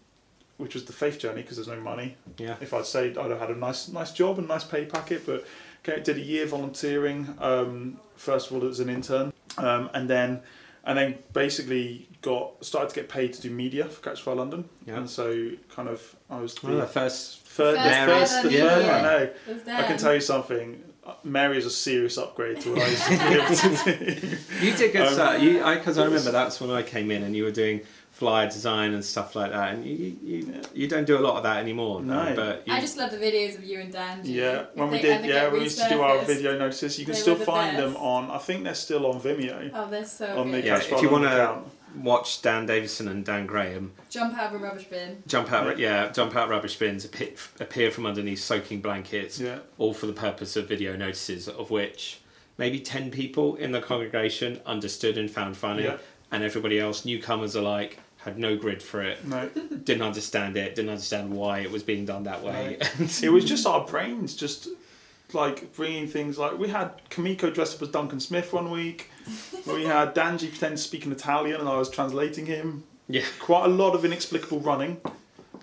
which 0.57 0.73
was 0.73 0.85
the 0.85 0.93
faith 0.93 1.19
journey 1.19 1.41
because 1.41 1.57
there's 1.57 1.67
no 1.67 1.79
money 1.81 2.15
Yeah. 2.37 2.55
if 2.61 2.73
I'd 2.73 2.85
say 2.85 3.09
I'd 3.09 3.29
have 3.29 3.39
had 3.39 3.49
a 3.51 3.55
nice 3.55 3.89
nice 3.89 4.11
job 4.13 4.39
and 4.39 4.47
nice 4.47 4.63
pay 4.63 4.85
packet, 4.85 5.25
but 5.25 5.45
okay, 5.87 6.01
did 6.01 6.17
a 6.17 6.21
year 6.21 6.45
volunteering. 6.45 7.35
Um, 7.39 7.99
first 8.15 8.49
of 8.49 8.55
all, 8.63 8.67
as 8.69 8.79
an 8.79 8.89
intern, 8.89 9.33
um, 9.57 9.89
and 9.93 10.09
then 10.09 10.41
and 10.85 10.97
then 10.97 11.17
basically 11.33 12.07
got 12.21 12.63
started 12.63 12.89
to 12.89 12.95
get 12.95 13.09
paid 13.09 13.33
to 13.33 13.41
do 13.41 13.49
media 13.49 13.85
for 13.85 14.01
Catch 14.01 14.21
Fire 14.21 14.35
London, 14.35 14.69
Yeah. 14.85 14.97
and 14.97 15.09
so 15.09 15.51
kind 15.69 15.89
of 15.89 16.15
I 16.29 16.39
was 16.39 16.55
the 16.55 16.67
Well, 16.67 16.77
the 16.77 16.87
first. 16.87 17.41
third, 17.41 17.75
the 17.77 17.83
First 17.83 18.33
first, 18.33 18.49
the 18.49 18.57
ever 18.59 18.69
third. 18.69 18.77
media. 18.77 18.93
I 18.95 19.01
know. 19.01 19.73
I 19.77 19.83
can 19.83 19.97
tell 19.97 20.13
you 20.13 20.21
something. 20.21 20.81
Mary 21.23 21.57
is 21.57 21.65
a 21.65 21.69
serious 21.71 22.17
upgrade 22.17 22.61
to 22.61 22.73
what 22.73 22.81
I 22.83 22.87
used 22.87 23.03
to 23.03 23.09
be 23.09 23.23
able 23.35 23.55
to 23.55 23.95
do. 23.95 24.37
You 24.65 24.73
did 24.75 24.91
good 24.93 25.07
Um, 25.07 25.13
stuff. 25.13 25.41
You, 25.41 25.63
I 25.63 25.75
because 25.75 25.97
I 25.97 26.05
remember 26.05 26.31
that's 26.31 26.59
when 26.59 26.69
I 26.71 26.81
came 26.83 27.11
in 27.11 27.23
and 27.23 27.35
you 27.35 27.43
were 27.43 27.51
doing 27.51 27.81
flyer 28.11 28.47
design 28.49 28.93
and 28.93 29.03
stuff 29.03 29.35
like 29.35 29.51
that, 29.51 29.73
and 29.73 29.85
you 29.85 30.15
you, 30.23 30.61
you 30.73 30.87
don't 30.87 31.05
do 31.05 31.17
a 31.17 31.23
lot 31.27 31.35
of 31.37 31.43
that 31.43 31.57
anymore. 31.57 32.01
No. 32.01 32.33
but 32.35 32.65
you, 32.65 32.73
I 32.73 32.79
just 32.79 32.97
love 32.97 33.11
the 33.11 33.17
videos 33.17 33.57
of 33.57 33.63
you 33.63 33.81
and 33.81 33.91
Dan. 33.91 34.23
G. 34.23 34.33
Yeah, 34.33 34.61
If 34.61 34.75
when 34.75 34.89
we 34.89 34.99
did, 35.01 35.25
yeah, 35.25 35.49
we 35.51 35.59
used 35.61 35.79
to 35.79 35.89
do 35.89 36.01
our 36.01 36.19
video 36.23 36.57
notices. 36.57 36.97
You 36.97 37.05
can 37.05 37.13
still 37.15 37.33
were 37.33 37.39
the 37.39 37.45
find 37.45 37.77
them 37.77 37.95
on. 37.97 38.31
I 38.31 38.37
think 38.37 38.63
they're 38.63 38.73
still 38.73 39.05
on 39.05 39.19
Vimeo. 39.19 39.69
Oh, 39.73 39.89
they're 39.89 40.05
so 40.05 40.25
On 40.39 40.49
the 40.51 40.57
good. 40.59 40.65
Yeah, 40.65 40.79
Catch 40.79 40.91
if 40.93 41.01
you 41.01 41.09
wanna- 41.09 41.27
account. 41.27 41.67
Watch 41.97 42.41
Dan 42.41 42.65
Davison 42.65 43.07
and 43.07 43.23
Dan 43.25 43.45
Graham 43.45 43.93
Jump 44.09 44.37
out 44.37 44.53
of 44.53 44.61
a 44.61 44.63
rubbish 44.63 44.85
bin. 44.85 45.21
jump 45.27 45.51
out. 45.51 45.77
Yeah, 45.79 46.09
jump 46.11 46.35
out 46.35 46.49
rubbish 46.49 46.75
bins, 46.77 47.05
appear, 47.05 47.29
appear 47.59 47.91
from 47.91 48.05
underneath 48.05 48.39
soaking 48.39 48.81
blankets, 48.81 49.39
Yeah. 49.39 49.59
all 49.77 49.93
for 49.93 50.05
the 50.07 50.13
purpose 50.13 50.55
of 50.55 50.67
video 50.67 50.95
notices, 50.95 51.47
of 51.47 51.71
which 51.71 52.19
maybe 52.57 52.79
ten 52.79 53.11
people 53.11 53.55
in 53.55 53.71
the 53.71 53.81
congregation 53.81 54.61
understood 54.65 55.17
and 55.17 55.29
found 55.29 55.57
funny, 55.57 55.83
Yeah. 55.83 55.97
and 56.31 56.43
everybody 56.43 56.79
else, 56.79 57.05
newcomers 57.05 57.55
alike, 57.55 57.99
had 58.17 58.37
no 58.39 58.55
grid 58.55 58.81
for 58.81 59.01
it, 59.03 59.23
No. 59.25 59.49
didn't 59.83 60.01
understand 60.01 60.57
it, 60.57 60.73
didn't 60.75 60.89
understand 60.89 61.31
why 61.31 61.59
it 61.59 61.69
was 61.71 61.83
being 61.83 62.05
done 62.05 62.23
that 62.23 62.43
way. 62.43 62.77
it 63.21 63.29
was 63.31 63.45
just 63.45 63.65
our 63.67 63.85
brains 63.85 64.35
just 64.35 64.67
like 65.33 65.73
bringing 65.75 66.07
things 66.07 66.37
like 66.37 66.57
we 66.57 66.69
had 66.69 66.91
Kamiko 67.09 67.53
dressed 67.53 67.75
up 67.75 67.81
as 67.83 67.89
Duncan 67.89 68.19
Smith 68.19 68.53
one 68.53 68.71
week. 68.71 69.09
We 69.67 69.85
had 69.85 70.13
Danji 70.13 70.49
pretend 70.49 70.77
to 70.77 70.83
speak 70.83 71.05
in 71.05 71.11
Italian 71.11 71.59
and 71.59 71.67
I 71.69 71.77
was 71.77 71.89
translating 71.89 72.45
him. 72.45 72.83
yeah. 73.07 73.23
Quite 73.39 73.65
a 73.65 73.69
lot 73.69 73.95
of 73.95 74.05
inexplicable 74.05 74.59
running 74.59 75.01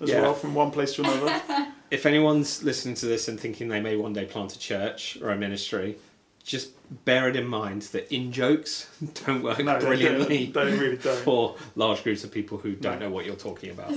as 0.01 0.09
Yeah. 0.11 0.23
well 0.23 0.35
from 0.35 0.55
one 0.55 0.71
place 0.71 0.95
to 0.95 1.03
another. 1.03 1.41
If 1.93 2.07
anyone's 2.07 2.63
listening 2.63 2.95
to 2.97 3.07
this 3.07 3.29
and 3.29 3.39
thinking 3.39 3.69
they 3.69 3.79
may 3.81 3.97
one 3.97 4.15
day 4.15 4.25
plant 4.25 4.55
a 4.55 4.59
church 4.59 5.19
or 5.21 5.29
a 5.31 5.37
ministry, 5.37 5.97
just 6.43 6.71
bear 7.05 7.29
it 7.29 7.37
in 7.37 7.47
mind 7.47 7.83
that 7.93 8.11
in 8.11 8.33
jokes 8.33 8.89
don't 9.27 9.43
work 9.43 9.59
No, 9.63 9.79
they 9.79 9.85
brilliantly 9.85 10.47
don't. 10.47 10.71
They 10.71 10.79
really 10.79 10.97
don't. 10.97 11.19
for 11.19 11.57
large 11.77 12.03
groups 12.03 12.25
of 12.25 12.33
people 12.33 12.57
who 12.57 12.75
don't 12.75 12.99
No. 12.99 13.07
know 13.09 13.13
what 13.15 13.27
you're 13.27 13.37
talking 13.37 13.71
about. 13.71 13.93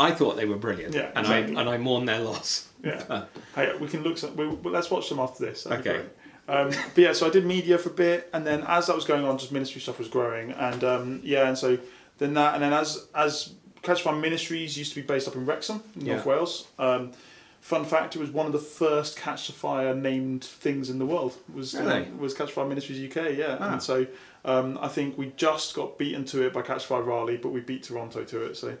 I 0.00 0.10
thought 0.10 0.34
they 0.36 0.46
were 0.46 0.56
brilliant, 0.56 0.94
Yeah, 0.96 1.10
and 1.14 1.18
exactly. 1.26 1.56
I 1.56 1.60
and 1.60 1.70
I 1.70 1.78
mourn 1.78 2.06
their 2.06 2.18
loss. 2.20 2.66
Yeah. 2.84 3.24
Hey, 3.54 3.72
we 3.80 3.86
can 3.86 4.02
look 4.02 4.18
some. 4.18 4.34
We, 4.36 4.48
well, 4.48 4.72
let's 4.72 4.90
watch 4.90 5.08
them 5.08 5.20
after 5.20 5.44
this. 5.46 5.62
That'd 5.62 5.84
be 5.84 5.90
Okay. 5.90 6.04
Um, 6.48 6.70
but 6.94 6.98
yeah, 6.98 7.12
so 7.12 7.26
I 7.26 7.30
did 7.30 7.44
media 7.44 7.76
for 7.78 7.90
a 7.90 7.92
bit, 7.92 8.30
and 8.32 8.46
then 8.46 8.64
as 8.66 8.86
that 8.86 8.96
was 8.96 9.04
going 9.04 9.24
on, 9.24 9.36
just 9.38 9.52
ministry 9.52 9.80
stuff 9.80 9.98
was 9.98 10.08
growing, 10.08 10.52
and 10.52 10.82
um, 10.82 11.20
yeah, 11.22 11.46
and 11.46 11.56
so 11.58 11.78
then 12.18 12.34
that, 12.34 12.54
and 12.54 12.62
then 12.62 12.72
as 12.72 13.06
as 13.14 13.52
Catch 13.82 14.02
Fire 14.02 14.16
Ministries 14.16 14.76
used 14.76 14.92
to 14.94 15.00
be 15.00 15.06
based 15.06 15.28
up 15.28 15.36
in 15.36 15.44
Wrexham, 15.46 15.82
in 15.94 16.06
Yeah. 16.06 16.14
North 16.14 16.26
Wales. 16.26 16.66
Um, 16.78 17.12
fun 17.60 17.84
fact: 17.84 18.16
it 18.16 18.18
was 18.18 18.30
one 18.30 18.46
of 18.46 18.52
the 18.52 18.58
first 18.58 19.16
Catch 19.18 19.46
the 19.48 19.52
Fire 19.52 19.94
named 19.94 20.42
things 20.44 20.88
in 20.90 20.98
the 20.98 21.06
world. 21.06 21.36
Was 21.54 21.74
Really? 21.74 22.08
was 22.18 22.32
Catch 22.34 22.52
Fire 22.52 22.66
Ministries 22.66 22.98
UK? 23.14 23.36
Yeah, 23.36 23.58
Ah. 23.60 23.72
and 23.74 23.82
so 23.82 24.06
um, 24.44 24.78
I 24.80 24.88
think 24.88 25.18
we 25.18 25.32
just 25.36 25.74
got 25.74 25.98
beaten 25.98 26.24
to 26.26 26.46
it 26.46 26.52
by 26.52 26.62
Catch 26.62 26.86
Fire 26.86 27.02
Raleigh, 27.02 27.36
but 27.36 27.50
we 27.50 27.60
beat 27.60 27.82
Toronto 27.82 28.24
to 28.24 28.42
it. 28.44 28.56
So 28.56 28.76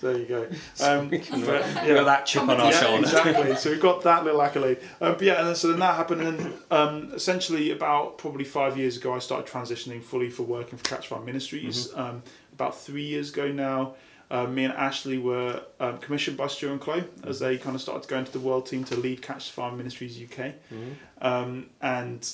there 0.00 0.18
you 0.18 0.24
go. 0.26 0.46
Um, 0.82 1.10
we 1.10 1.18
but, 1.18 1.64
we 1.84 1.94
got 1.94 2.04
that 2.06 2.26
chip 2.26 2.42
on 2.42 2.50
our 2.50 2.70
yeah, 2.70 2.80
shoulder. 2.80 3.02
exactly. 3.02 3.54
So 3.56 3.70
we've 3.70 3.80
got 3.80 4.02
that 4.02 4.24
little 4.24 4.42
accolade. 4.42 4.78
Um, 5.00 5.12
but 5.14 5.22
yeah, 5.22 5.38
and 5.38 5.48
then 5.48 5.54
so 5.54 5.68
then 5.68 5.78
that 5.80 5.94
happened, 5.96 6.22
and 6.22 6.38
then 6.38 6.54
um, 6.70 7.10
essentially 7.14 7.70
about 7.70 8.18
probably 8.18 8.44
five 8.44 8.76
years 8.76 8.96
ago, 8.96 9.14
I 9.14 9.18
started 9.18 9.46
transitioning 9.50 10.02
fully 10.02 10.30
for 10.30 10.42
working 10.44 10.78
for 10.78 10.84
Catch 10.84 11.08
Fire 11.08 11.20
Ministries. 11.20 11.88
Mm-hmm. 11.88 12.00
Um, 12.00 12.22
about 12.54 12.76
three 12.78 13.04
years 13.04 13.30
ago 13.30 13.50
now, 13.52 13.94
uh, 14.30 14.46
me 14.46 14.64
and 14.64 14.72
Ashley 14.74 15.18
were 15.18 15.62
um, 15.78 15.98
commissioned 15.98 16.36
by 16.36 16.46
Stuart 16.46 16.72
and 16.72 16.80
Chloe 16.80 17.04
as 17.24 17.38
they 17.38 17.58
kind 17.58 17.76
of 17.76 17.82
started 17.82 18.02
to 18.04 18.08
go 18.08 18.18
into 18.18 18.32
the 18.32 18.40
world 18.40 18.66
team 18.66 18.82
to 18.84 18.96
lead 18.96 19.20
Catch 19.22 19.50
Fire 19.50 19.72
Ministries 19.72 20.18
UK, 20.20 20.54
Mhm. 20.72 20.94
um, 21.20 21.66
and 21.82 22.28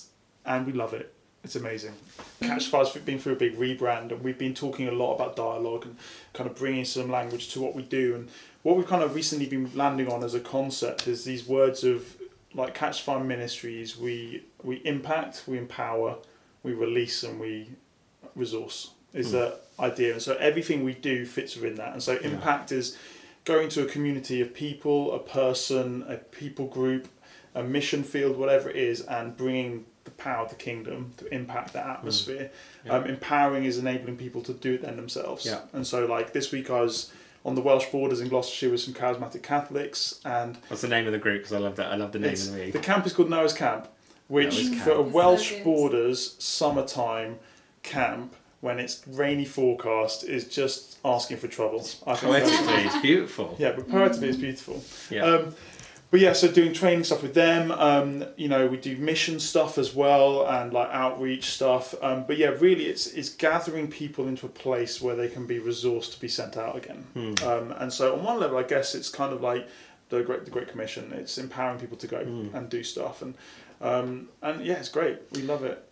and 0.47 0.67
we 0.67 0.73
love 0.73 0.95
it. 0.95 1.13
It's 1.49 1.57
amazing. 1.57 1.95
Catch 2.43 2.67
Fire's 2.67 2.90
been 2.90 3.19
through 3.19 3.33
a 3.33 3.37
big 3.37 3.57
rebrand, 3.57 4.12
and 4.12 4.23
we've 4.23 4.37
been 4.37 4.52
talking 4.52 4.87
a 4.87 4.93
lot 4.93 5.14
about 5.14 5.35
dialogue 5.35 5.87
and 5.87 5.97
kind 6.35 6.47
of 6.50 6.55
bringing 6.55 6.85
some 6.85 7.11
language 7.11 7.49
to 7.55 7.61
what 7.62 7.75
we 7.75 7.85
do. 7.85 8.17
And 8.17 8.28
what 8.64 8.76
we've 8.76 8.87
kind 8.87 9.02
of 9.02 9.14
recently 9.14 9.47
been 9.47 9.71
landing 9.75 10.12
on 10.12 10.23
as 10.23 10.35
a 10.35 10.40
concept 10.40 11.09
is 11.09 11.25
these 11.25 11.49
words 11.49 11.85
of 11.85 12.05
like 12.52 12.75
Catch 12.75 13.00
Fire 13.00 13.25
Ministries. 13.25 13.97
We 13.97 14.43
we 14.62 14.76
impact, 14.85 15.45
we 15.47 15.57
empower, 15.57 16.19
we 16.62 16.75
release, 16.75 17.23
and 17.23 17.40
we 17.40 17.71
resource. 18.37 18.90
Is 19.14 19.28
Mm. 19.28 19.31
the 19.31 19.59
idea, 19.81 20.12
and 20.12 20.21
so 20.21 20.35
everything 20.35 20.85
we 20.85 20.93
do 20.93 21.25
fits 21.25 21.57
within 21.57 21.76
that. 21.76 21.95
And 21.95 22.02
so 22.02 22.19
impact 22.19 22.73
is 22.73 22.95
going 23.47 23.71
to 23.71 23.85
a 23.85 23.87
community 23.87 24.43
of 24.43 24.52
people, 24.52 25.14
a 25.14 25.19
person, 25.19 26.05
a 26.11 26.19
people 26.19 26.67
group, 26.67 27.09
a 27.55 27.62
mission 27.62 28.02
field, 28.02 28.37
whatever 28.37 28.69
it 28.69 28.76
is, 28.76 29.00
and 29.00 29.35
bringing 29.35 29.87
the 30.09 30.23
power 30.23 30.45
of 30.45 30.50
the 30.50 30.57
kingdom 30.57 31.12
to 31.19 31.33
impact 31.35 31.73
that 31.75 31.87
atmosphere. 31.87 32.50
Yeah. 32.85 32.93
Um, 32.93 33.05
empowering 33.05 33.65
is 33.65 33.79
enabling 33.79 34.17
people 34.17 34.43
to 34.43 34.53
do 34.55 34.75
it 34.75 34.83
then 34.83 34.97
themselves. 34.97 35.45
Yeah. 35.45 35.61
And 35.73 35.87
so, 35.87 36.07
like 36.07 36.33
this 36.33 36.50
week, 36.53 36.71
I 36.71 36.81
was 36.81 37.12
on 37.45 37.55
the 37.55 37.61
Welsh 37.61 37.87
borders 37.91 38.21
in 38.21 38.29
Gloucestershire 38.29 38.71
with 38.71 38.81
some 38.81 38.95
charismatic 38.95 39.43
Catholics, 39.43 40.21
and 40.25 40.57
What's 40.69 40.83
the 40.83 40.88
name 40.88 41.07
of 41.07 41.12
the 41.12 41.19
group? 41.19 41.41
Because 41.43 41.53
I 41.53 41.59
love 41.59 41.77
that. 41.77 41.93
I 41.93 41.97
love 41.97 42.12
the 42.12 42.19
name 42.19 42.33
of 42.33 42.53
the 42.53 42.59
week. 42.59 42.73
the 42.73 42.79
camp 42.79 43.07
is 43.07 43.12
called 43.12 43.31
Noah's 43.31 43.53
Camp, 43.53 43.88
which 44.29 44.55
Noah's 44.55 44.69
Camp. 44.71 44.83
for 44.83 44.91
a 44.93 45.03
Welsh 45.03 45.57
so 45.59 45.65
borders 45.65 46.37
summertime 46.38 47.38
camp 47.83 48.35
when 48.61 48.79
it's 48.81 49.07
rainy 49.07 49.45
forecast 49.45 50.25
is 50.25 50.49
just 50.49 50.99
asking 51.05 51.37
for 51.37 51.47
trouble. 51.49 51.81
I 52.07 52.15
think 52.17 52.33
that's- 52.33 52.50
Poetically, 52.61 52.83
it's 52.87 52.99
beautiful. 53.03 53.57
yeah, 53.59 53.73
but 53.73 53.88
poetically 53.88 54.29
it's 54.31 54.38
beautiful. 54.38 54.83
Yeah. 55.11 55.25
Um, 55.25 55.55
but 56.11 56.21
yeah, 56.21 56.33
so 56.33 56.49
doing 56.50 56.73
training 56.73 57.05
stuff 57.05 57.23
with 57.23 57.35
them. 57.35 57.71
Um, 57.71 58.25
you 58.37 58.49
know, 58.49 58.67
we 58.67 58.77
do 58.79 58.97
mission 58.97 59.38
stuff 59.41 59.77
as 59.79 59.95
well 59.95 60.47
and 60.47 60.73
like 60.73 60.88
outreach 60.91 61.50
stuff. 61.50 61.95
Um, 62.03 62.25
but 62.27 62.38
yeah, 62.38 62.49
really, 62.49 62.87
it's 62.87 63.07
it's 63.09 63.29
gathering 63.29 63.88
people 63.88 64.27
into 64.27 64.47
a 64.47 64.49
place 64.49 65.00
where 65.03 65.15
they 65.15 65.29
can 65.29 65.47
be 65.47 65.59
resourced 65.59 66.12
to 66.15 66.21
be 66.21 66.29
sent 66.29 66.57
out 66.57 66.77
again. 66.77 67.05
Hmm. 67.15 67.35
Um, 67.47 67.73
and 67.73 67.93
so 67.93 68.15
on 68.15 68.25
one 68.25 68.41
level, 68.41 68.57
I 68.59 68.62
guess 68.62 68.95
it's 68.95 69.09
kind 69.11 69.33
of 69.33 69.43
like 69.43 69.69
the 70.09 70.23
great 70.23 70.45
the 70.47 70.50
Great 70.50 70.69
Commission. 70.69 71.12
It's 71.12 71.37
empowering 71.38 71.79
people 71.79 71.99
to 71.99 72.07
go 72.07 72.25
Hmm. 72.25 72.57
and 72.57 72.71
do 72.71 72.83
stuff. 72.83 73.21
And 73.23 73.35
um, 73.81 74.29
and 74.43 74.65
yeah, 74.65 74.75
it's 74.75 74.88
great. 74.88 75.19
We 75.33 75.43
love 75.43 75.62
it. 75.65 75.85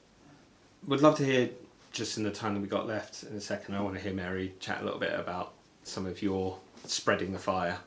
Would 0.89 1.03
love 1.03 1.17
to 1.19 1.25
hear, 1.25 1.51
just 1.93 2.17
in 2.17 2.23
the 2.25 2.31
time 2.31 2.55
that 2.55 2.61
we 2.61 2.69
got 2.69 2.87
left 2.87 3.25
in 3.25 3.35
a 3.37 3.41
second, 3.41 3.75
I 3.75 3.81
want 3.81 3.97
to 3.97 4.01
hear 4.01 4.13
Mary 4.13 4.55
chat 4.61 4.81
a 4.81 4.85
little 4.85 5.01
bit 5.01 5.13
about 5.19 5.53
some 5.83 6.07
of 6.07 6.23
your 6.23 6.59
spreading 6.85 7.33
the 7.33 7.39
fire, 7.39 7.79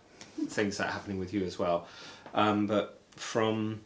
things 0.48 0.77
that 0.77 0.88
are 0.88 0.91
happening 0.91 1.17
with 1.17 1.33
you 1.33 1.43
as 1.45 1.57
well. 1.57 1.88
Um, 2.33 2.67
but 2.67 3.00
from 3.12 3.81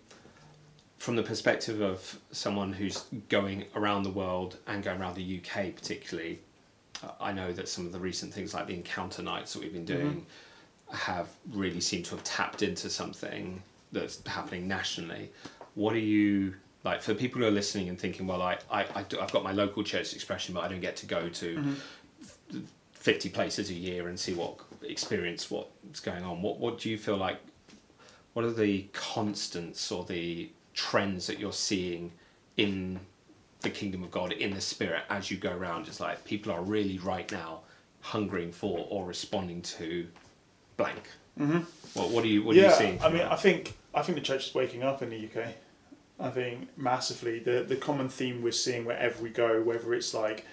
from 0.97 1.17
the 1.17 1.23
perspective 1.23 1.81
of 1.81 2.17
someone 2.31 2.71
who's 2.71 3.03
going 3.27 3.65
around 3.75 4.03
the 4.03 4.09
world 4.09 4.57
and 4.67 4.81
going 4.81 5.01
around 5.01 5.15
the 5.15 5.41
UK 5.41 5.75
particularly, 5.75 6.39
I 7.19 7.33
know 7.33 7.51
that 7.51 7.67
some 7.67 7.85
of 7.85 7.91
the 7.91 7.99
recent 7.99 8.33
things 8.33 8.53
like 8.53 8.67
the 8.67 8.73
encounter 8.73 9.21
nights 9.21 9.53
that 9.53 9.61
we've 9.61 9.73
been 9.73 9.83
doing 9.83 10.25
have 10.93 11.27
really 11.51 11.81
seemed 11.81 12.05
to 12.05 12.11
have 12.11 12.23
tapped 12.23 12.61
into 12.61 12.89
something 12.89 13.61
that's 13.91 14.25
happening 14.27 14.67
nationally. 14.67 15.29
What 15.75 15.93
are 15.93 15.99
you 15.99 16.53
like 16.83 17.01
for 17.01 17.13
people 17.13 17.41
who 17.41 17.47
are 17.47 17.51
listening 17.51 17.89
and 17.89 17.99
thinking, 17.99 18.27
well, 18.27 18.41
I, 18.41 18.57
I, 18.69 18.85
I 18.95 19.03
do, 19.03 19.19
I've 19.19 19.31
got 19.31 19.43
my 19.43 19.51
local 19.51 19.83
church 19.83 20.13
expression, 20.13 20.53
but 20.53 20.63
I 20.63 20.67
don't 20.67 20.81
get 20.81 20.95
to 20.97 21.05
go 21.05 21.29
to 21.29 21.75
50 22.93 23.29
places 23.29 23.69
a 23.69 23.73
year 23.73 24.07
and 24.07 24.19
see 24.19 24.33
what 24.33 24.59
experience 24.83 25.49
what's 25.49 25.99
going 25.99 26.23
on. 26.23 26.41
What, 26.41 26.59
what 26.59 26.79
do 26.79 26.89
you 26.89 26.97
feel 26.97 27.17
like? 27.17 27.39
What 28.33 28.45
are 28.45 28.51
the 28.51 28.87
constants 28.93 29.91
or 29.91 30.03
the 30.03 30.49
trends 30.73 31.27
that 31.27 31.39
you're 31.39 31.53
seeing 31.53 32.11
in 32.57 32.99
the 33.61 33.69
kingdom 33.69 34.03
of 34.03 34.11
God, 34.11 34.31
in 34.31 34.53
the 34.53 34.61
spirit, 34.61 35.03
as 35.09 35.29
you 35.29 35.37
go 35.37 35.55
around? 35.55 35.87
It's 35.87 35.99
like 35.99 36.23
people 36.25 36.51
are 36.51 36.61
really 36.61 36.97
right 36.99 37.31
now 37.31 37.61
hungering 38.01 38.51
for 38.51 38.85
or 38.89 39.05
responding 39.05 39.61
to 39.61 40.07
blank. 40.77 41.09
Mm-hmm. 41.39 41.59
What, 41.93 42.09
what 42.09 42.23
are 42.23 42.27
you 42.27 42.43
what 42.43 42.55
yeah, 42.55 42.63
are 42.63 42.69
you 42.69 42.75
seeing? 42.75 43.01
I 43.01 43.09
mean, 43.09 43.21
I 43.21 43.35
think 43.35 43.75
I 43.93 44.01
think 44.01 44.17
the 44.17 44.23
church 44.23 44.49
is 44.49 44.55
waking 44.55 44.83
up 44.83 45.01
in 45.01 45.09
the 45.09 45.25
UK. 45.25 45.47
I 46.19 46.29
think 46.29 46.77
massively. 46.77 47.39
The 47.39 47.63
the 47.67 47.75
common 47.75 48.09
theme 48.09 48.41
we're 48.41 48.51
seeing 48.51 48.85
wherever 48.85 49.21
we 49.21 49.29
go, 49.29 49.61
whether 49.61 49.93
it's 49.93 50.13
like 50.13 50.45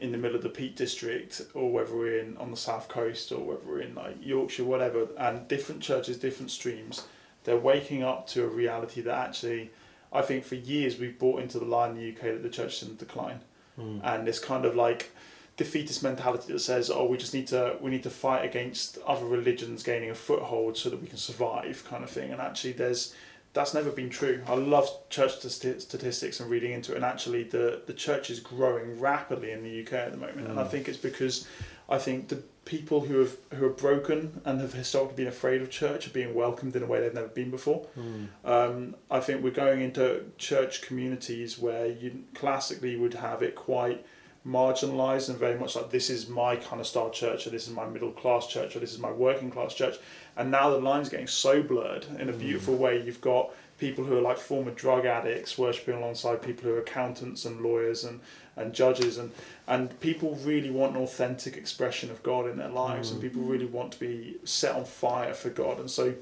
in 0.00 0.10
the 0.12 0.18
middle 0.18 0.36
of 0.36 0.42
the 0.42 0.48
Peak 0.48 0.74
District 0.76 1.40
or 1.54 1.70
whether 1.70 1.94
we're 1.94 2.18
in 2.18 2.36
on 2.38 2.50
the 2.50 2.56
south 2.56 2.88
coast 2.88 3.30
or 3.30 3.38
whether 3.38 3.60
we're 3.64 3.80
in 3.80 3.94
like 3.94 4.16
Yorkshire, 4.20 4.64
whatever, 4.64 5.08
and 5.18 5.46
different 5.46 5.80
churches, 5.80 6.18
different 6.18 6.50
streams, 6.50 7.06
they're 7.44 7.56
waking 7.58 8.02
up 8.02 8.26
to 8.28 8.44
a 8.44 8.48
reality 8.48 9.00
that 9.02 9.14
actually, 9.28 9.70
I 10.12 10.22
think 10.22 10.44
for 10.44 10.54
years 10.54 10.98
we've 10.98 11.18
bought 11.18 11.40
into 11.42 11.58
the 11.58 11.64
lie 11.64 11.88
in 11.88 11.94
the 11.96 12.08
UK 12.12 12.22
that 12.34 12.42
the 12.42 12.48
church 12.50 12.82
is 12.82 12.88
in 12.88 12.96
decline, 12.96 13.40
Mm. 13.78 14.00
and 14.04 14.26
this 14.26 14.38
kind 14.38 14.64
of 14.64 14.76
like 14.76 15.10
defeatist 15.56 16.02
mentality 16.02 16.52
that 16.52 16.58
says, 16.60 16.90
"Oh, 16.90 17.06
we 17.06 17.16
just 17.16 17.34
need 17.34 17.46
to 17.48 17.76
we 17.80 17.90
need 17.90 18.02
to 18.04 18.10
fight 18.10 18.44
against 18.44 18.98
other 19.06 19.26
religions 19.26 19.82
gaining 19.82 20.10
a 20.10 20.14
foothold 20.14 20.76
so 20.76 20.90
that 20.90 21.00
we 21.02 21.08
can 21.08 21.18
survive," 21.18 21.84
kind 21.88 22.02
of 22.04 22.10
thing. 22.10 22.30
And 22.32 22.40
actually, 22.40 22.72
there's 22.72 23.14
that's 23.52 23.72
never 23.74 23.90
been 23.90 24.10
true. 24.10 24.42
I 24.48 24.54
love 24.54 24.88
church 25.10 25.38
statistics 25.38 26.40
and 26.40 26.50
reading 26.50 26.72
into 26.72 26.92
it, 26.92 26.96
and 26.96 27.04
actually, 27.04 27.44
the 27.44 27.82
the 27.86 27.92
church 27.94 28.30
is 28.30 28.40
growing 28.40 29.00
rapidly 29.00 29.50
in 29.52 29.62
the 29.62 29.70
UK 29.82 29.92
at 30.06 30.12
the 30.12 30.18
moment, 30.18 30.48
and 30.48 30.58
I 30.58 30.64
Mm. 30.64 30.70
think 30.70 30.88
it's 30.88 30.98
because 30.98 31.46
I 31.88 31.98
think 31.98 32.28
the 32.28 32.42
people 32.64 33.02
who 33.02 33.18
have 33.18 33.36
who 33.54 33.66
are 33.66 33.70
broken 33.70 34.40
and 34.44 34.60
have 34.60 34.72
historically 34.72 35.16
been 35.16 35.26
afraid 35.26 35.60
of 35.60 35.70
church 35.70 36.06
are 36.06 36.10
being 36.10 36.34
welcomed 36.34 36.74
in 36.74 36.82
a 36.82 36.86
way 36.86 37.00
they've 37.00 37.14
never 37.14 37.28
been 37.28 37.50
before. 37.50 37.86
Mm. 37.98 38.28
Um, 38.44 38.96
I 39.10 39.20
think 39.20 39.42
we're 39.42 39.50
going 39.50 39.80
into 39.80 40.24
church 40.38 40.82
communities 40.82 41.58
where 41.58 41.86
you 41.86 42.24
classically 42.34 42.96
would 42.96 43.14
have 43.14 43.42
it 43.42 43.54
quite 43.54 44.04
marginalised 44.46 45.30
and 45.30 45.38
very 45.38 45.58
much 45.58 45.74
like 45.74 45.90
this 45.90 46.10
is 46.10 46.28
my 46.28 46.54
kind 46.56 46.80
of 46.80 46.86
style 46.86 47.10
church 47.10 47.46
or 47.46 47.50
this 47.50 47.66
is 47.66 47.74
my 47.74 47.86
middle 47.86 48.12
class 48.12 48.46
church 48.46 48.76
or 48.76 48.78
this 48.78 48.92
is 48.92 48.98
my 48.98 49.10
working 49.10 49.50
class 49.50 49.74
church. 49.74 49.96
And 50.36 50.50
now 50.50 50.70
the 50.70 50.78
line's 50.78 51.08
getting 51.08 51.26
so 51.26 51.62
blurred 51.62 52.06
in 52.18 52.28
a 52.28 52.32
beautiful 52.32 52.74
way. 52.76 53.00
You've 53.02 53.20
got 53.20 53.52
people 53.78 54.04
who 54.04 54.16
are 54.16 54.20
like 54.20 54.38
former 54.38 54.70
drug 54.70 55.04
addicts 55.04 55.58
worshipping 55.58 55.96
alongside 55.96 56.40
people 56.42 56.64
who 56.64 56.74
are 56.74 56.80
accountants 56.80 57.44
and 57.44 57.60
lawyers 57.60 58.04
and, 58.04 58.20
and 58.56 58.72
judges 58.72 59.18
and, 59.18 59.32
and 59.66 59.98
people 60.00 60.36
really 60.44 60.70
want 60.70 60.96
an 60.96 61.02
authentic 61.02 61.56
expression 61.56 62.10
of 62.10 62.22
God 62.22 62.48
in 62.48 62.56
their 62.56 62.68
lives 62.68 63.10
and 63.10 63.20
people 63.20 63.42
really 63.42 63.66
want 63.66 63.92
to 63.92 64.00
be 64.00 64.36
set 64.44 64.74
on 64.76 64.84
fire 64.84 65.34
for 65.34 65.50
God. 65.50 65.80
And 65.80 65.90
so 65.90 66.14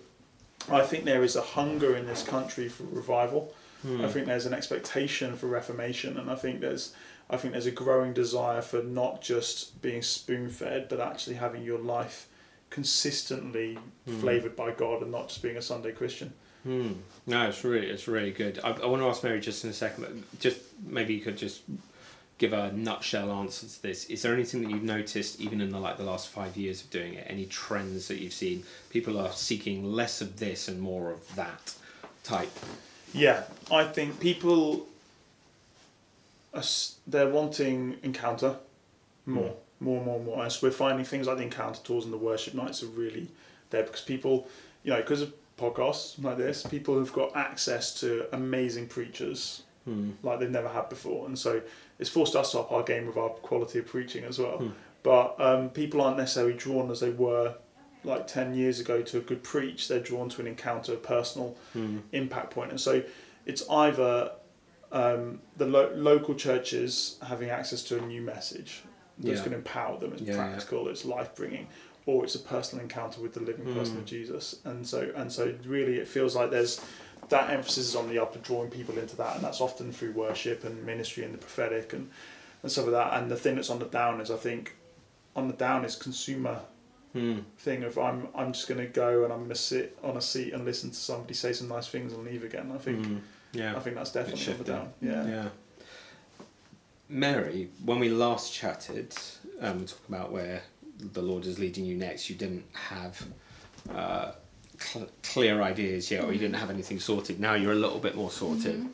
I 0.71 0.83
think 0.83 1.05
there 1.05 1.23
is 1.25 1.37
a 1.37 1.43
hunger 1.43 1.97
in 1.97 2.07
this 2.07 2.23
country 2.23 2.69
for 2.69 2.85
revival. 2.85 3.53
Hmm. 3.83 4.01
I 4.05 4.09
think 4.09 4.27
there's 4.27 4.47
an 4.47 4.55
expectation 4.55 5.37
for 5.37 5.49
reformation, 5.49 6.17
and 6.19 6.31
I 6.31 6.37
think 6.37 6.61
there's 6.61 6.95
I 7.29 7.37
think 7.37 7.53
there's 7.53 7.67
a 7.67 7.73
growing 7.73 8.13
desire 8.13 8.63
for 8.63 8.83
not 8.83 9.21
just 9.23 9.83
being 9.83 10.03
spoon 10.03 10.49
fed, 10.51 10.89
but 10.89 11.01
actually 11.01 11.37
having 11.37 11.65
your 11.65 11.79
life 11.81 12.29
consistently 12.71 13.79
Hmm. 14.07 14.21
flavored 14.21 14.55
by 14.57 14.71
God, 14.73 15.03
and 15.03 15.11
not 15.11 15.29
just 15.29 15.43
being 15.43 15.57
a 15.57 15.63
Sunday 15.63 15.93
Christian. 15.93 16.33
Hmm. 16.63 16.93
No, 17.27 17.49
it's 17.49 17.65
really 17.65 17.89
it's 17.89 18.07
really 18.09 18.31
good. 18.31 18.61
I, 18.63 18.71
I 18.71 18.87
want 18.87 19.03
to 19.03 19.09
ask 19.09 19.23
Mary 19.25 19.41
just 19.41 19.65
in 19.65 19.71
a 19.71 19.73
second, 19.73 20.05
but 20.05 20.41
just 20.41 20.61
maybe 20.87 21.15
you 21.15 21.21
could 21.21 21.37
just 21.37 21.63
give 22.39 22.53
a 22.53 22.73
nutshell 22.73 23.31
answer 23.31 23.67
to 23.67 23.83
this. 23.83 24.07
Is 24.07 24.23
there 24.23 24.33
anything 24.35 24.63
that 24.63 24.71
you've 24.71 24.83
noticed, 24.83 25.41
even 25.41 25.61
in 25.61 25.71
the 25.71 25.79
like 25.79 25.97
the 25.97 26.05
last 26.05 26.29
five 26.29 26.57
years 26.57 26.83
of 26.83 26.91
doing 26.91 27.15
it? 27.15 27.27
Any 27.29 27.47
trends 27.47 28.09
that 28.09 28.19
you've 28.21 28.33
seen? 28.33 28.65
People 28.91 29.19
are 29.19 29.33
seeking 29.33 29.85
less 29.93 30.21
of 30.21 30.39
this 30.39 30.69
and 30.69 30.81
more 30.81 31.11
of 31.11 31.35
that 31.37 31.75
type. 32.25 32.51
Yeah, 33.13 33.45
I 33.71 33.85
think 33.85 34.21
people 34.21 34.87
us- 36.55 36.97
they're 37.07 37.29
wanting 37.29 37.99
encounter 38.03 38.57
more, 39.27 39.55
more, 39.81 40.05
more, 40.05 40.21
more. 40.21 40.43
And 40.43 40.51
so 40.53 40.67
we're 40.67 40.73
finding 40.73 41.05
things 41.05 41.27
like 41.27 41.37
the 41.39 41.45
encounter 41.45 41.81
tours 41.83 42.05
and 42.05 42.13
the 42.13 42.19
worship 42.19 42.55
nights 42.55 42.83
are 42.83 42.87
really 42.87 43.29
there 43.71 43.83
because 43.85 44.01
people, 44.01 44.49
you 44.83 44.91
know, 44.93 44.99
because 44.99 45.23
of 45.23 45.33
podcasts 45.59 46.23
like 46.23 46.39
this, 46.39 46.65
people 46.65 46.99
have 46.99 47.13
got 47.13 47.35
access 47.37 47.99
to 48.01 48.27
amazing 48.35 48.89
preachers 48.89 49.63
Hmm. 49.85 50.11
like 50.23 50.39
they've 50.39 50.49
never 50.49 50.69
had 50.69 50.89
before, 50.89 51.27
and 51.27 51.37
so 51.37 51.61
it's 51.99 52.09
forced 52.09 52.37
us 52.37 52.53
to 52.53 52.61
up 52.61 52.71
our 52.71 52.85
game 52.85 53.05
with 53.05 53.17
our 53.17 53.31
quality 53.31 53.81
of 53.81 53.87
preaching 53.87 54.23
as 54.23 54.39
well. 54.39 54.59
Hmm. 54.59 54.69
But 55.03 55.41
um, 55.41 55.71
people 55.71 56.01
aren't 56.01 56.19
necessarily 56.19 56.55
drawn 56.55 56.89
as 56.93 57.01
they 57.01 57.11
were 57.11 57.57
like 58.05 58.29
ten 58.29 58.55
years 58.55 58.79
ago 58.79 59.03
to 59.03 59.19
a 59.19 59.21
good 59.21 59.43
preach. 59.43 59.89
They're 59.89 59.99
drawn 59.99 60.29
to 60.31 60.41
an 60.41 60.47
encounter, 60.47 60.93
a 60.93 60.97
personal 60.97 61.57
Hmm. 61.73 61.99
impact 62.13 62.51
point, 62.53 62.71
and 62.71 62.81
so 62.81 63.03
it's 63.45 63.69
either 63.69 64.31
um, 64.93 65.41
the 65.57 65.65
lo- 65.67 65.91
local 65.97 66.35
churches 66.35 67.17
having 67.27 67.49
access 67.51 67.83
to 67.85 67.99
a 67.99 68.01
new 68.03 68.21
message 68.21 68.83
that's 69.19 69.39
Yeah. 69.39 69.45
going 69.45 69.51
to 69.53 69.57
empower 69.57 69.99
them, 69.99 70.13
it's 70.13 70.21
Yeah, 70.23 70.35
yeah. 70.35 70.49
practical, 70.49 70.87
it's 70.89 71.05
life 71.07 71.35
bringing, 71.35 71.67
or 72.07 72.25
it's 72.25 72.35
a 72.35 72.39
personal 72.39 72.83
encounter 72.83 73.21
with 73.21 73.35
the 73.35 73.41
living 73.41 73.73
person 73.75 73.97
Mm. 73.97 73.99
of 74.01 74.05
Jesus. 74.07 74.57
And 74.65 74.87
so 74.87 75.11
and 75.15 75.31
so 75.31 75.55
really 75.67 75.97
it 75.99 76.09
feels 76.09 76.35
like 76.37 76.51
there's 76.51 76.81
that 77.29 77.51
emphasis 77.51 77.89
is 77.89 77.97
on 77.97 78.09
the 78.09 78.19
upper 78.19 78.39
drawing 78.41 78.71
people 78.71 78.99
into 78.99 79.17
that 79.17 79.37
and 79.37 79.45
that's 79.45 79.61
often 79.61 79.93
through 79.93 80.13
worship 80.13 80.65
and 80.65 80.85
ministry 80.85 81.25
and 81.25 81.33
the 81.33 81.39
prophetic 81.39 81.93
and, 81.93 82.11
and 82.63 82.71
stuff 82.73 82.87
like 82.87 82.93
that. 82.95 83.21
And 83.23 83.31
the 83.31 83.37
thing 83.37 83.55
that's 83.55 83.71
on 83.71 83.79
the 83.79 83.87
down 83.87 84.21
is 84.21 84.31
I 84.31 84.37
think 84.37 84.75
on 85.37 85.47
the 85.49 85.55
down 85.55 85.85
is 85.85 85.97
consumer 85.97 86.61
Hmm. 87.13 87.41
thing 87.59 87.83
of 87.85 87.99
I'm 87.99 88.29
I'm 88.35 88.53
just 88.55 88.69
gonna 88.69 88.87
go 88.87 89.25
and 89.25 89.33
I'm 89.33 89.43
gonna 89.43 89.55
sit 89.55 89.99
on 90.03 90.17
a 90.17 90.21
seat 90.23 90.55
and 90.55 90.65
listen 90.65 90.89
to 90.91 90.97
somebody 90.97 91.35
say 91.35 91.53
some 91.53 91.69
nice 91.69 91.87
things 91.87 92.13
and 92.15 92.25
leave 92.25 92.43
again. 92.43 92.73
I 92.75 92.79
think 92.79 93.05
Hmm. 93.07 93.19
Yeah. 93.53 93.77
I 93.77 93.81
think 93.81 93.97
that's 93.97 94.13
definitely 94.13 94.51
on 94.53 94.59
the 94.59 94.65
down. 94.65 94.93
Yeah. 95.03 95.27
Yeah. 95.27 95.49
Mary, 97.09 97.69
when 97.85 97.99
we 97.99 98.09
last 98.09 98.53
chatted, 98.55 99.15
um, 99.61 99.81
we 99.81 99.85
talked 99.85 100.09
about 100.09 100.33
where 100.33 100.63
the 101.13 101.23
Lord 101.23 101.47
is 101.47 101.59
leading 101.59 101.85
you 101.85 101.97
next. 101.97 102.29
You 102.31 102.37
didn't 102.37 102.65
have 102.73 103.27
uh, 103.95 104.33
cl- 104.79 105.09
clear 105.23 105.63
ideas 105.63 106.11
yet, 106.11 106.25
or 106.25 106.33
you 106.33 106.39
didn't 106.39 106.57
have 106.57 106.71
anything 106.71 107.01
sorted. 107.01 107.41
Now 107.41 107.55
you're 107.55 107.73
a 107.73 107.77
little 107.77 107.99
bit 107.99 108.15
more 108.17 108.31
sorted. 108.31 108.87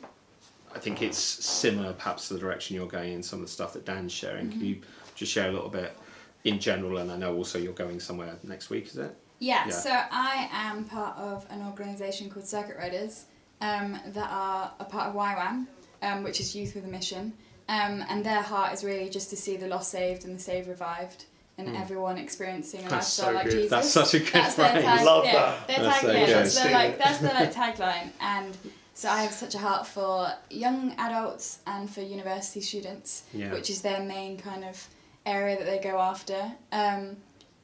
I 0.73 0.79
think 0.79 1.01
it's 1.01 1.17
similar, 1.17 1.93
perhaps, 1.93 2.27
to 2.27 2.35
the 2.35 2.39
direction 2.39 2.75
you're 2.75 2.87
going 2.87 3.13
in. 3.13 3.23
Some 3.23 3.39
of 3.39 3.45
the 3.45 3.51
stuff 3.51 3.73
that 3.73 3.85
Dan's 3.85 4.11
sharing. 4.11 4.51
Can 4.51 4.61
you 4.63 4.77
just 5.15 5.31
share 5.31 5.49
a 5.49 5.51
little 5.51 5.69
bit 5.69 5.95
in 6.43 6.59
general? 6.59 6.97
And 6.99 7.11
I 7.11 7.17
know 7.17 7.35
also 7.35 7.57
you're 7.57 7.73
going 7.73 7.99
somewhere 7.99 8.35
next 8.43 8.69
week. 8.69 8.87
Is 8.87 8.97
it? 8.97 9.15
Yeah, 9.39 9.65
Yeah. 9.67 9.71
so 9.73 9.89
I 9.91 10.49
am 10.51 10.83
part 10.85 11.17
of 11.17 11.45
an 11.49 11.65
organisation 11.65 12.29
called 12.29 12.45
Circuit 12.45 12.77
Riders 12.77 13.25
um, 13.61 13.97
that 14.07 14.29
are 14.29 14.71
a 14.79 14.85
part 14.85 15.09
of 15.09 15.15
YWAM, 15.15 15.65
um, 16.01 16.23
which 16.23 16.39
is 16.39 16.55
Youth 16.55 16.75
with 16.75 16.85
a 16.85 16.89
Mission. 16.89 17.33
Um, 17.67 18.03
and 18.09 18.23
their 18.25 18.41
heart 18.41 18.73
is 18.73 18.83
really 18.83 19.09
just 19.09 19.29
to 19.29 19.37
see 19.37 19.55
the 19.55 19.67
lost 19.67 19.91
saved 19.91 20.25
and 20.25 20.35
the 20.35 20.39
saved 20.39 20.67
revived 20.67 21.25
and 21.59 21.75
everyone 21.75 22.17
experiencing 22.17 22.79
a. 22.81 22.89
That's 22.89 22.93
lifestyle 23.19 23.25
so 23.27 23.31
like 23.33 23.45
good. 23.45 23.51
Jesus. 23.53 23.69
That's 23.69 23.89
such 23.89 24.13
a 24.15 24.19
good 24.19 24.33
That's 24.33 24.55
their 24.55 24.71
phrase. 24.71 24.83
tag, 24.85 25.05
Love 25.05 25.25
yeah, 25.25 25.33
that. 25.33 25.67
Their 25.67 25.79
That's 25.79 25.99
tag, 25.99 26.05
so 26.05 26.11
yeah, 26.11 26.25
good. 26.25 26.35
that's 26.35 26.59
their 26.63 26.71
like 26.71 26.97
that's 26.97 27.17
their 27.19 27.33
like 27.33 27.53
tagline. 27.77 28.09
And 28.21 28.57
so 28.93 29.09
I 29.09 29.21
have 29.21 29.31
such 29.31 29.55
a 29.55 29.59
heart 29.59 29.87
for 29.87 30.31
young 30.49 30.93
adults 30.97 31.59
and 31.67 31.89
for 31.89 32.01
university 32.01 32.61
students, 32.61 33.23
Yeah. 33.33 33.53
which 33.53 33.69
is 33.69 33.81
their 33.81 34.01
main 34.01 34.37
kind 34.37 34.63
of 34.65 34.85
area 35.25 35.57
that 35.57 35.65
they 35.65 35.79
go 35.79 35.99
after. 35.99 36.51
Um, 36.71 37.15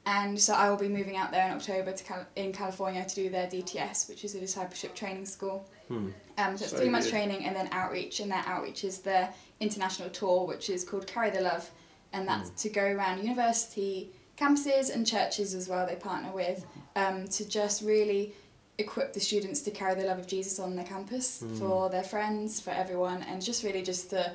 and 0.06 0.38
so 0.38 0.54
I 0.54 0.70
will 0.70 0.76
be 0.76 0.88
moving 0.88 1.16
out 1.16 1.32
there 1.32 1.44
in 1.46 1.52
October 1.52 1.90
to 1.92 2.04
Cal- 2.04 2.26
in 2.36 2.52
California 2.52 3.04
to 3.04 3.14
do 3.14 3.28
their 3.28 3.48
DTS, 3.48 4.08
which 4.08 4.24
is 4.24 4.34
a 4.36 4.40
discipleship 4.40 4.94
training 4.94 5.26
school. 5.26 5.68
Hmm. 5.88 6.10
Um, 6.38 6.56
so 6.56 6.62
it's 6.64 6.70
So 6.70 6.76
three 6.78 6.88
months 6.88 7.10
training 7.10 7.44
and 7.44 7.56
then 7.56 7.68
outreach, 7.72 8.20
and 8.20 8.30
their 8.30 8.44
outreach 8.46 8.84
is 8.84 8.98
their 9.00 9.32
international 9.60 10.08
tour, 10.10 10.46
which 10.46 10.70
is 10.70 10.84
called 10.84 11.06
Carry 11.08 11.30
the 11.30 11.40
Love, 11.40 11.68
and 12.16 12.26
that's 12.26 12.48
hmm. 12.48 12.56
to 12.56 12.68
go 12.70 12.84
around 12.84 13.22
university 13.22 14.10
campuses 14.36 14.92
and 14.94 15.06
churches 15.06 15.54
as 15.54 15.68
well. 15.68 15.86
They 15.86 15.96
partner 15.96 16.32
with 16.32 16.64
um, 16.96 17.28
to 17.28 17.48
just 17.48 17.82
really 17.82 18.34
equip 18.78 19.12
the 19.12 19.20
students 19.20 19.62
to 19.62 19.70
carry 19.70 19.94
the 19.94 20.06
love 20.06 20.18
of 20.18 20.26
Jesus 20.26 20.58
on 20.58 20.76
their 20.76 20.84
campus 20.84 21.40
hmm. 21.40 21.54
for 21.56 21.88
their 21.90 22.02
friends, 22.02 22.60
for 22.60 22.70
everyone, 22.70 23.22
and 23.24 23.42
just 23.42 23.62
really 23.62 23.82
just 23.82 24.10
to 24.10 24.34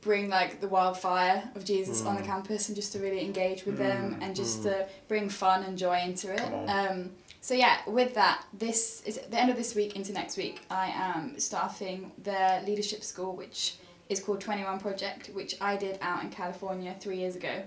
bring 0.00 0.28
like 0.28 0.60
the 0.60 0.68
wildfire 0.68 1.42
of 1.54 1.64
Jesus 1.64 2.04
on 2.04 2.14
the 2.14 2.20
hmm. 2.20 2.26
campus 2.26 2.68
and 2.68 2.76
just 2.76 2.92
to 2.92 2.98
really 2.98 3.24
engage 3.24 3.64
with 3.64 3.78
them 3.78 4.18
and 4.20 4.36
just 4.36 4.62
to 4.62 4.86
bring 5.08 5.28
fun 5.28 5.62
and 5.62 5.78
joy 5.78 5.98
into 6.00 6.32
it. 6.32 6.68
Um, 6.68 7.10
so 7.40 7.54
yeah, 7.54 7.78
with 7.86 8.14
that, 8.14 8.44
this 8.52 9.02
is 9.04 9.18
at 9.18 9.30
the 9.30 9.38
end 9.38 9.50
of 9.50 9.56
this 9.56 9.74
week 9.74 9.96
into 9.96 10.12
next 10.12 10.36
week. 10.36 10.62
I 10.70 10.86
am 10.88 11.38
staffing 11.38 12.12
the 12.22 12.62
leadership 12.66 13.02
school, 13.02 13.34
which 13.36 13.76
is 14.08 14.20
called 14.20 14.40
Twenty 14.40 14.64
One 14.64 14.78
Project, 14.78 15.28
which 15.34 15.56
I 15.60 15.76
did 15.76 15.98
out 16.02 16.22
in 16.22 16.30
California 16.30 16.94
three 17.00 17.18
years 17.18 17.36
ago. 17.36 17.62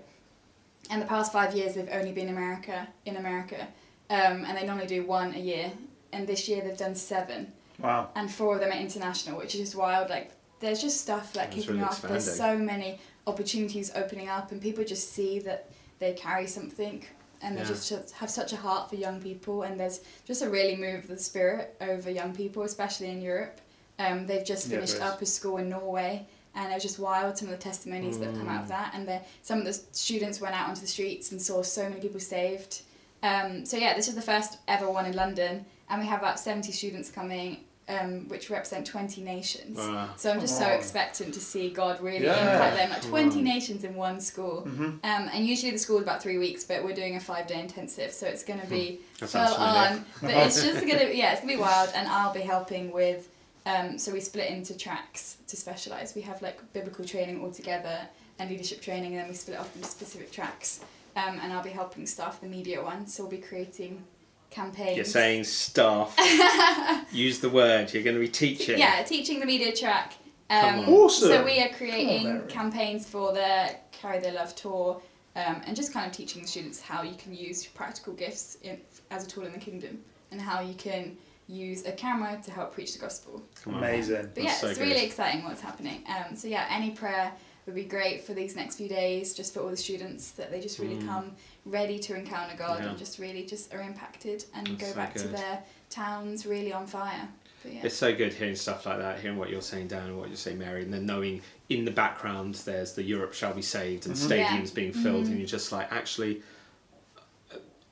And 0.89 1.01
the 1.01 1.05
past 1.05 1.33
five 1.33 1.53
years, 1.55 1.75
they've 1.75 1.89
only 1.91 2.11
been 2.13 2.29
America 2.29 2.87
in 3.05 3.17
America, 3.17 3.67
um, 4.09 4.45
and 4.45 4.57
they 4.57 4.65
normally 4.65 4.87
do 4.87 5.03
one 5.05 5.33
a 5.33 5.39
year. 5.39 5.71
And 6.13 6.25
this 6.27 6.47
year, 6.47 6.61
they've 6.61 6.77
done 6.77 6.95
seven 6.95 7.51
Wow. 7.79 8.09
and 8.15 8.31
four 8.31 8.55
of 8.55 8.61
them 8.61 8.71
are 8.71 8.75
international, 8.79 9.37
which 9.37 9.53
is 9.55 9.61
just 9.61 9.75
wild. 9.75 10.09
Like, 10.09 10.31
there's 10.59 10.81
just 10.81 11.01
stuff 11.01 11.35
like 11.35 11.51
kicking 11.51 11.71
really 11.73 11.83
off. 11.83 12.01
There's 12.01 12.31
so 12.37 12.57
many 12.57 12.99
opportunities 13.27 13.91
opening 13.93 14.29
up, 14.29 14.51
and 14.51 14.61
people 14.61 14.83
just 14.85 15.11
see 15.13 15.39
that 15.39 15.69
they 15.99 16.13
carry 16.13 16.47
something, 16.47 17.03
and 17.41 17.57
they 17.57 17.61
Yeah. 17.61 17.67
just 17.67 17.89
just 17.89 18.11
have 18.13 18.29
such 18.29 18.53
a 18.53 18.55
heart 18.57 18.89
for 18.89 18.95
young 18.95 19.21
people. 19.21 19.63
And 19.63 19.77
there's 19.79 19.99
just 20.25 20.41
a 20.41 20.49
really 20.49 20.75
move 20.77 21.03
of 21.03 21.07
the 21.09 21.19
spirit 21.19 21.75
over 21.81 22.09
young 22.09 22.33
people, 22.33 22.63
especially 22.63 23.09
in 23.09 23.21
Europe. 23.21 23.59
Um, 23.99 24.27
they've 24.27 24.45
just 24.45 24.67
Yeah, 24.67 24.75
finished 24.77 25.01
up 25.01 25.21
a 25.21 25.25
school 25.25 25.57
in 25.57 25.69
Norway. 25.69 26.25
And 26.55 26.71
it 26.71 26.73
was 26.73 26.83
just 26.83 26.97
wild, 26.97 27.37
some 27.37 27.49
of 27.49 27.55
the 27.55 27.61
testimonies 27.63 28.17
that 28.17 28.29
have 28.29 28.37
come 28.39 28.49
out 28.49 28.61
Mm. 28.61 28.63
of 28.63 28.67
that. 28.69 28.91
And 28.95 29.07
the, 29.07 29.21
some 29.43 29.59
of 29.59 29.65
the 29.65 29.73
students 29.91 30.41
went 30.41 30.55
out 30.55 30.67
onto 30.69 30.81
the 30.81 30.87
streets 30.87 31.31
and 31.31 31.39
saw 31.41 31.61
so 31.61 31.87
many 31.87 32.01
people 32.01 32.19
saved. 32.19 32.81
Um, 33.21 33.63
so, 33.65 33.77
yeah, 33.77 33.93
this 33.95 34.07
is 34.07 34.15
the 34.15 34.21
first 34.23 34.57
ever 34.67 34.89
one 34.89 35.05
in 35.05 35.15
London. 35.15 35.65
And 35.89 36.01
we 36.01 36.07
have 36.07 36.19
about 36.19 36.39
70 36.39 36.71
students 36.71 37.11
coming, 37.11 37.57
um, 37.87 38.27
which 38.27 38.49
represent 38.49 38.87
20 38.87 39.21
nations. 39.21 39.77
Wow. 39.77 40.09
So 40.15 40.31
I'm 40.31 40.39
just 40.39 40.57
so 40.57 40.67
expectant 40.67 41.33
to 41.35 41.39
see 41.39 41.69
God 41.69 42.01
really 42.01 42.25
Yeah. 42.25 42.53
impact 42.53 42.75
them. 42.75 42.89
Like 42.89 43.03
20 43.03 43.37
Wow. 43.37 43.43
nations 43.43 43.83
in 43.83 43.95
one 43.95 44.19
school. 44.19 44.61
hmm 44.61 44.83
Um, 44.83 44.99
and 45.03 45.45
usually 45.45 45.71
the 45.71 45.77
school 45.79 45.97
is 45.97 46.03
about 46.03 46.23
three 46.23 46.39
weeks, 46.39 46.63
but 46.63 46.83
we're 46.83 46.93
doing 46.95 47.15
a 47.17 47.19
five 47.19 47.45
day 47.45 47.59
intensive, 47.59 48.11
so 48.11 48.25
it's 48.25 48.43
going 48.43 48.59
to 48.61 48.67
be 48.67 48.99
That 49.19 49.29
full 49.29 49.41
on. 49.41 50.05
But 50.23 50.31
it's 50.47 50.59
just 50.63 50.85
going 50.87 50.99
to, 50.99 51.15
yeah, 51.15 51.33
it's 51.33 51.41
going 51.41 51.51
to 51.53 51.57
be 51.57 51.61
wild. 51.61 51.91
And 51.93 52.07
I'll 52.07 52.33
be 52.33 52.41
helping 52.41 52.91
with, 52.91 53.29
um, 53.67 53.97
so 53.97 54.13
we 54.13 54.19
split 54.21 54.49
into 54.49 54.77
tracks 54.77 55.37
to 55.47 55.55
specialise. 55.57 56.15
We 56.15 56.21
have 56.21 56.41
like 56.41 56.57
biblical 56.73 57.03
training 57.05 57.41
all 57.41 57.51
together 57.51 57.99
and 58.39 58.49
leadership 58.49 58.81
training, 58.81 59.13
and 59.13 59.21
then 59.21 59.27
we 59.27 59.35
split 59.35 59.59
off 59.59 59.75
into 59.75 59.87
specific 59.87 60.31
tracks. 60.31 60.79
Um, 61.15 61.39
and 61.41 61.51
I'll 61.51 61.63
be 61.63 61.71
helping 61.71 62.05
staff 62.05 62.39
the 62.39 62.47
media 62.47 62.81
one, 62.83 63.07
so 63.07 63.23
we'll 63.23 63.31
be 63.31 63.37
creating 63.39 64.03
campaigns. 64.51 64.95
You're 64.95 65.05
saying 65.05 65.43
staff. 65.45 66.15
Use 67.11 67.39
the 67.39 67.49
word. 67.49 67.93
You're 67.93 68.03
going 68.03 68.15
to 68.15 68.19
be 68.21 68.29
teaching. 68.29 68.77
Yeah, 68.77 69.03
teaching 69.03 69.39
the 69.39 69.45
media 69.45 69.75
track. 69.75 70.13
Come 70.49 70.79
Um, 70.79 70.85
on. 70.85 70.93
Awesome. 70.93 71.27
So 71.29 71.43
we 71.43 71.59
are 71.61 71.69
creating 71.69 72.27
on, 72.27 72.47
campaigns 72.47 73.07
for 73.07 73.33
the 73.33 73.75
Carry 73.91 74.19
the 74.19 74.31
Love 74.31 74.55
tour 74.55 75.01
um, 75.35 75.61
and 75.65 75.75
just 75.75 75.91
kind 75.91 76.05
of 76.05 76.13
teaching 76.15 76.43
the 76.43 76.47
students 76.47 76.79
how 76.79 77.01
you 77.01 77.15
can 77.17 77.35
use 77.35 77.65
practical 77.65 78.13
gifts 78.13 78.57
in, 78.63 78.79
as 79.11 79.25
a 79.25 79.27
tool 79.27 79.45
in 79.45 79.51
the 79.51 79.59
kingdom 79.59 79.99
and 80.31 80.39
how 80.39 80.61
you 80.61 80.73
can 80.75 81.17
use 81.47 81.85
a 81.85 81.91
camera 81.91 82.39
to 82.43 82.51
help 82.51 82.73
preach 82.73 82.93
the 82.93 82.99
gospel. 82.99 83.41
Amazing. 83.65 84.29
But 84.33 84.43
yeah, 84.43 84.51
so 84.53 84.67
it's 84.67 84.77
good. 84.79 84.87
really 84.89 85.05
exciting 85.05 85.43
what's 85.45 85.61
happening. 85.61 86.03
Um, 86.07 86.35
so 86.35 86.47
yeah, 86.47 86.67
any 86.69 86.91
prayer 86.91 87.31
would 87.65 87.75
be 87.75 87.83
great 87.85 88.23
for 88.23 88.33
these 88.33 88.55
next 88.55 88.75
few 88.75 88.87
days, 88.89 89.33
just 89.33 89.53
for 89.53 89.61
all 89.61 89.69
the 89.69 89.77
students 89.77 90.31
that 90.31 90.51
they 90.51 90.59
just 90.61 90.79
really 90.79 90.95
Mm. 90.97 91.05
come 91.07 91.31
ready 91.65 91.99
to 91.99 92.15
encounter 92.15 92.55
God 92.57 92.81
Yeah. 92.81 92.89
and 92.89 92.97
just 92.97 93.19
really 93.19 93.45
just 93.45 93.73
are 93.73 93.81
impacted 93.81 94.45
and 94.53 94.67
That's 94.67 94.81
go 94.81 94.87
so 94.87 94.95
back 94.95 95.13
to 95.15 95.27
their 95.27 95.63
towns 95.89 96.45
really 96.45 96.71
on 96.73 96.85
fire. 96.87 97.27
But 97.63 97.73
yeah. 97.73 97.81
It's 97.85 97.95
so 97.95 98.13
good 98.15 98.33
hearing 98.33 98.55
stuff 98.55 98.85
like 98.85 98.99
that, 98.99 99.19
hearing 99.19 99.37
what 99.37 99.49
you're 99.49 99.61
saying, 99.61 99.87
Dan, 99.87 100.03
and 100.07 100.17
what 100.17 100.27
you're 100.29 100.37
saying, 100.37 100.59
Mary, 100.59 100.83
and 100.83 100.93
then 100.93 101.05
knowing 101.05 101.41
in 101.69 101.83
the 101.85 101.91
background 101.91 102.55
there's 102.65 102.93
the 102.93 103.03
Europe 103.03 103.33
shall 103.33 103.53
be 103.53 103.61
saved 103.61 104.05
and 104.05 104.15
Mhm. 104.15 104.29
Yeah. 104.37 104.47
stadiums 104.49 104.73
being 104.73 104.93
filled, 104.93 105.25
Mhm. 105.25 105.29
and 105.29 105.37
you're 105.39 105.47
just 105.47 105.71
like, 105.71 105.91
actually, 105.91 106.41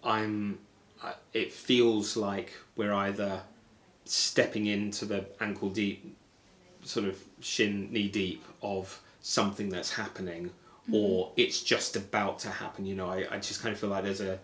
I'm. 0.04 0.60
I- 1.04 1.16
It 1.34 1.52
feels 1.54 2.16
like 2.18 2.54
we're 2.76 2.94
either 2.94 3.42
stepping 4.06 4.68
into 4.68 5.06
the 5.06 5.26
ankle 5.42 5.70
deep, 5.70 6.16
sort 6.84 7.08
of 7.08 7.22
shin 7.40 7.92
knee 7.92 8.08
deep 8.08 8.44
of 8.62 9.02
something 9.22 9.70
that's 9.70 9.92
happening, 9.92 10.46
mm-hmm. 10.48 10.96
or 10.96 11.32
it's 11.36 11.62
just 11.62 11.96
about 11.96 12.40
to 12.40 12.50
happen. 12.50 12.86
You 12.86 12.96
know, 12.96 13.10
I, 13.10 13.26
I 13.32 13.38
just 13.38 13.62
kind 13.62 13.74
of 13.74 13.80
feel 13.80 13.90
like 13.90 14.04
there's 14.04 14.22
a 14.22 14.40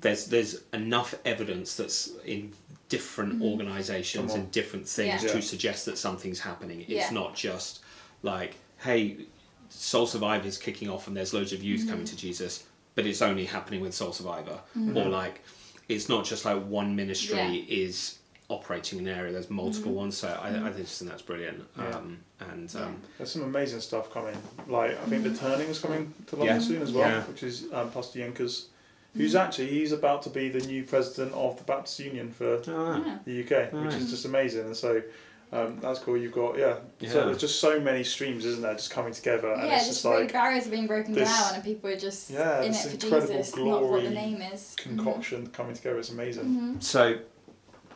there's 0.00 0.26
there's 0.26 0.62
enough 0.72 1.14
evidence 1.24 1.76
that's 1.76 2.10
in 2.24 2.52
different 2.88 3.34
mm-hmm. 3.34 3.42
organizations 3.42 4.30
Come 4.32 4.40
on. 4.40 4.44
and 4.44 4.52
different 4.52 4.86
things 4.88 5.24
Yeah. 5.24 5.32
to 5.32 5.42
suggest 5.42 5.86
that 5.86 5.98
something's 5.98 6.40
happening. 6.40 6.80
It's 6.82 6.90
Yeah. 6.90 7.10
not 7.10 7.34
just 7.34 7.80
like, 8.22 8.56
hey, 8.78 9.26
Soul 9.68 10.06
Survivor 10.06 10.46
is 10.46 10.58
kicking 10.58 10.88
off 10.88 11.08
and 11.08 11.16
there's 11.16 11.34
loads 11.34 11.52
of 11.52 11.62
youth 11.62 11.88
coming 11.88 12.04
mm-hmm. 12.04 12.16
to 12.16 12.16
Jesus, 12.16 12.64
but 12.96 13.06
it's 13.06 13.22
only 13.22 13.44
happening 13.44 13.80
with 13.80 13.94
Soul 13.94 14.10
Survivor. 14.12 14.58
Or 14.96 15.04
like, 15.04 15.44
it's 15.88 16.08
not 16.08 16.24
just 16.24 16.44
like 16.44 16.60
one 16.64 16.96
ministry 16.96 17.36
Yeah. 17.38 17.62
is 17.68 18.18
operating 18.48 18.98
in 19.00 19.06
an 19.06 19.16
area. 19.18 19.32
There's 19.32 19.50
multiple 19.50 19.92
ones, 19.92 20.16
so 20.16 20.28
I, 20.28 20.48
I 20.68 20.70
just 20.72 20.98
think 20.98 21.10
that's 21.10 21.22
brilliant. 21.22 21.62
Yeah. 21.78 21.88
Um, 21.90 22.18
and 22.40 22.74
um, 22.76 22.96
There's 23.18 23.30
some 23.30 23.42
amazing 23.42 23.80
stuff 23.80 24.10
coming. 24.12 24.36
Like 24.66 24.92
I 24.92 25.04
think 25.06 25.22
the 25.24 25.34
turning 25.34 25.68
is 25.68 25.78
coming 25.78 26.12
to 26.28 26.36
London 26.36 26.56
Yeah. 26.56 26.62
soon 26.62 26.82
as 26.82 26.92
well, 26.92 27.08
Yeah. 27.08 27.22
which 27.24 27.42
is 27.42 27.66
um, 27.72 27.90
Pastor 27.90 28.18
Yinka's, 28.20 28.66
who's 29.14 29.34
actually 29.34 29.68
he's 29.68 29.92
about 29.92 30.22
to 30.22 30.30
be 30.30 30.48
the 30.48 30.66
new 30.66 30.82
president 30.84 31.32
of 31.34 31.58
the 31.58 31.64
Baptist 31.64 31.98
Union 32.00 32.30
for 32.32 32.62
oh, 32.68 33.02
Yeah. 33.06 33.18
the 33.26 33.40
UK, 33.42 33.72
which 33.72 33.92
Nice. 33.92 33.94
is 34.02 34.10
just 34.10 34.24
amazing. 34.24 34.66
And 34.66 34.76
so 34.76 35.02
um, 35.52 35.78
that's 35.80 36.00
cool. 36.00 36.16
You've 36.16 36.32
got 36.32 36.58
yeah. 36.58 36.76
So 37.08 37.26
there's 37.26 37.38
just 37.38 37.60
so 37.60 37.78
many 37.80 38.02
streams, 38.02 38.44
isn't 38.44 38.62
there, 38.62 38.74
just 38.74 38.90
coming 38.90 39.12
together, 39.12 39.52
and 39.52 39.68
yeah, 39.68 39.76
it's 39.76 39.86
just 39.86 40.02
just 40.02 40.04
really 40.04 40.24
like 40.24 40.32
barriers 40.32 40.66
are 40.66 40.70
being 40.70 40.86
broken 40.86 41.12
this- 41.14 41.28
down, 41.28 41.54
and 41.54 41.64
people 41.64 41.88
are 41.90 41.96
just 41.96 42.30
Yeah, 42.30 42.60
in 42.62 42.66
it 42.66 42.68
this 42.72 42.82
for 42.86 42.90
incredible 43.06 43.36
Jesus, 43.38 43.56
not 43.56 43.64
what 43.64 43.80
the 43.80 43.86
glory 43.86 44.08
name 44.10 44.42
is. 44.42 44.74
concoction 44.76 45.46
coming 45.48 45.74
together. 45.74 45.98
is 45.98 46.10
amazing. 46.10 46.44
hmm 46.44 46.80
So, 46.80 47.18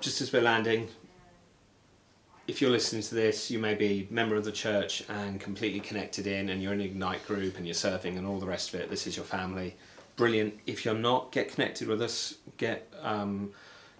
just 0.01 0.21
as 0.21 0.33
we're 0.33 0.43
landing, 0.43 0.89
if 2.47 2.61
you're 2.61 2.71
listening 2.71 3.03
to 3.03 3.15
this, 3.15 3.51
you 3.51 3.59
may 3.59 3.75
be 3.75 4.09
a 4.11 4.13
member 4.15 4.37
of 4.37 4.45
the 4.45 4.53
church 4.53 5.03
and 5.09 5.41
completely 5.41 5.81
connected 5.81 6.27
in, 6.27 6.49
and 6.51 6.63
you're 6.63 6.73
in 6.73 6.81
an 6.81 6.87
Ignite 6.87 7.27
group 7.27 7.57
and 7.57 7.67
you're 7.67 7.75
serving 7.75 8.17
and 8.17 8.27
all 8.27 8.39
the 8.39 8.47
rest 8.47 8.73
of 8.75 8.81
it. 8.81 8.91
This 8.91 9.07
is 9.07 9.17
your 9.17 9.25
family. 9.25 9.77
Brilliant. 10.17 10.55
If 10.67 10.85
you're 10.85 10.95
not, 10.95 11.33
get 11.33 11.53
connected 11.53 11.89
with 11.89 12.03
us. 12.03 12.35
Get 12.59 12.93
um, 13.03 13.53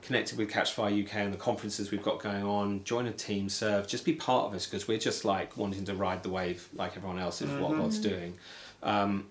connected 0.03 0.39
with 0.39 0.51
Catchfire 0.51 1.05
UK 1.05 1.15
and 1.17 1.33
the 1.33 1.39
conferences 1.39 1.91
we've 1.91 2.03
got 2.03 2.21
going 2.21 2.43
on. 2.43 2.83
Join 2.85 3.07
a 3.07 3.13
team, 3.13 3.49
serve. 3.49 3.87
Just 3.87 4.05
be 4.05 4.13
part 4.15 4.47
of 4.47 4.55
us 4.55 4.67
because 4.67 4.89
we're 4.89 4.99
just 4.99 5.25
like 5.25 5.57
wanting 5.57 5.85
to 5.87 5.95
ride 5.95 6.23
the 6.23 6.31
wave 6.31 6.69
like 6.75 6.97
everyone 6.97 7.19
else 7.19 7.43
is. 7.43 7.51
What 7.61 7.73
Mhm. 7.73 7.79
God's 7.79 7.99
doing. 7.99 8.39
Um, 8.83 9.27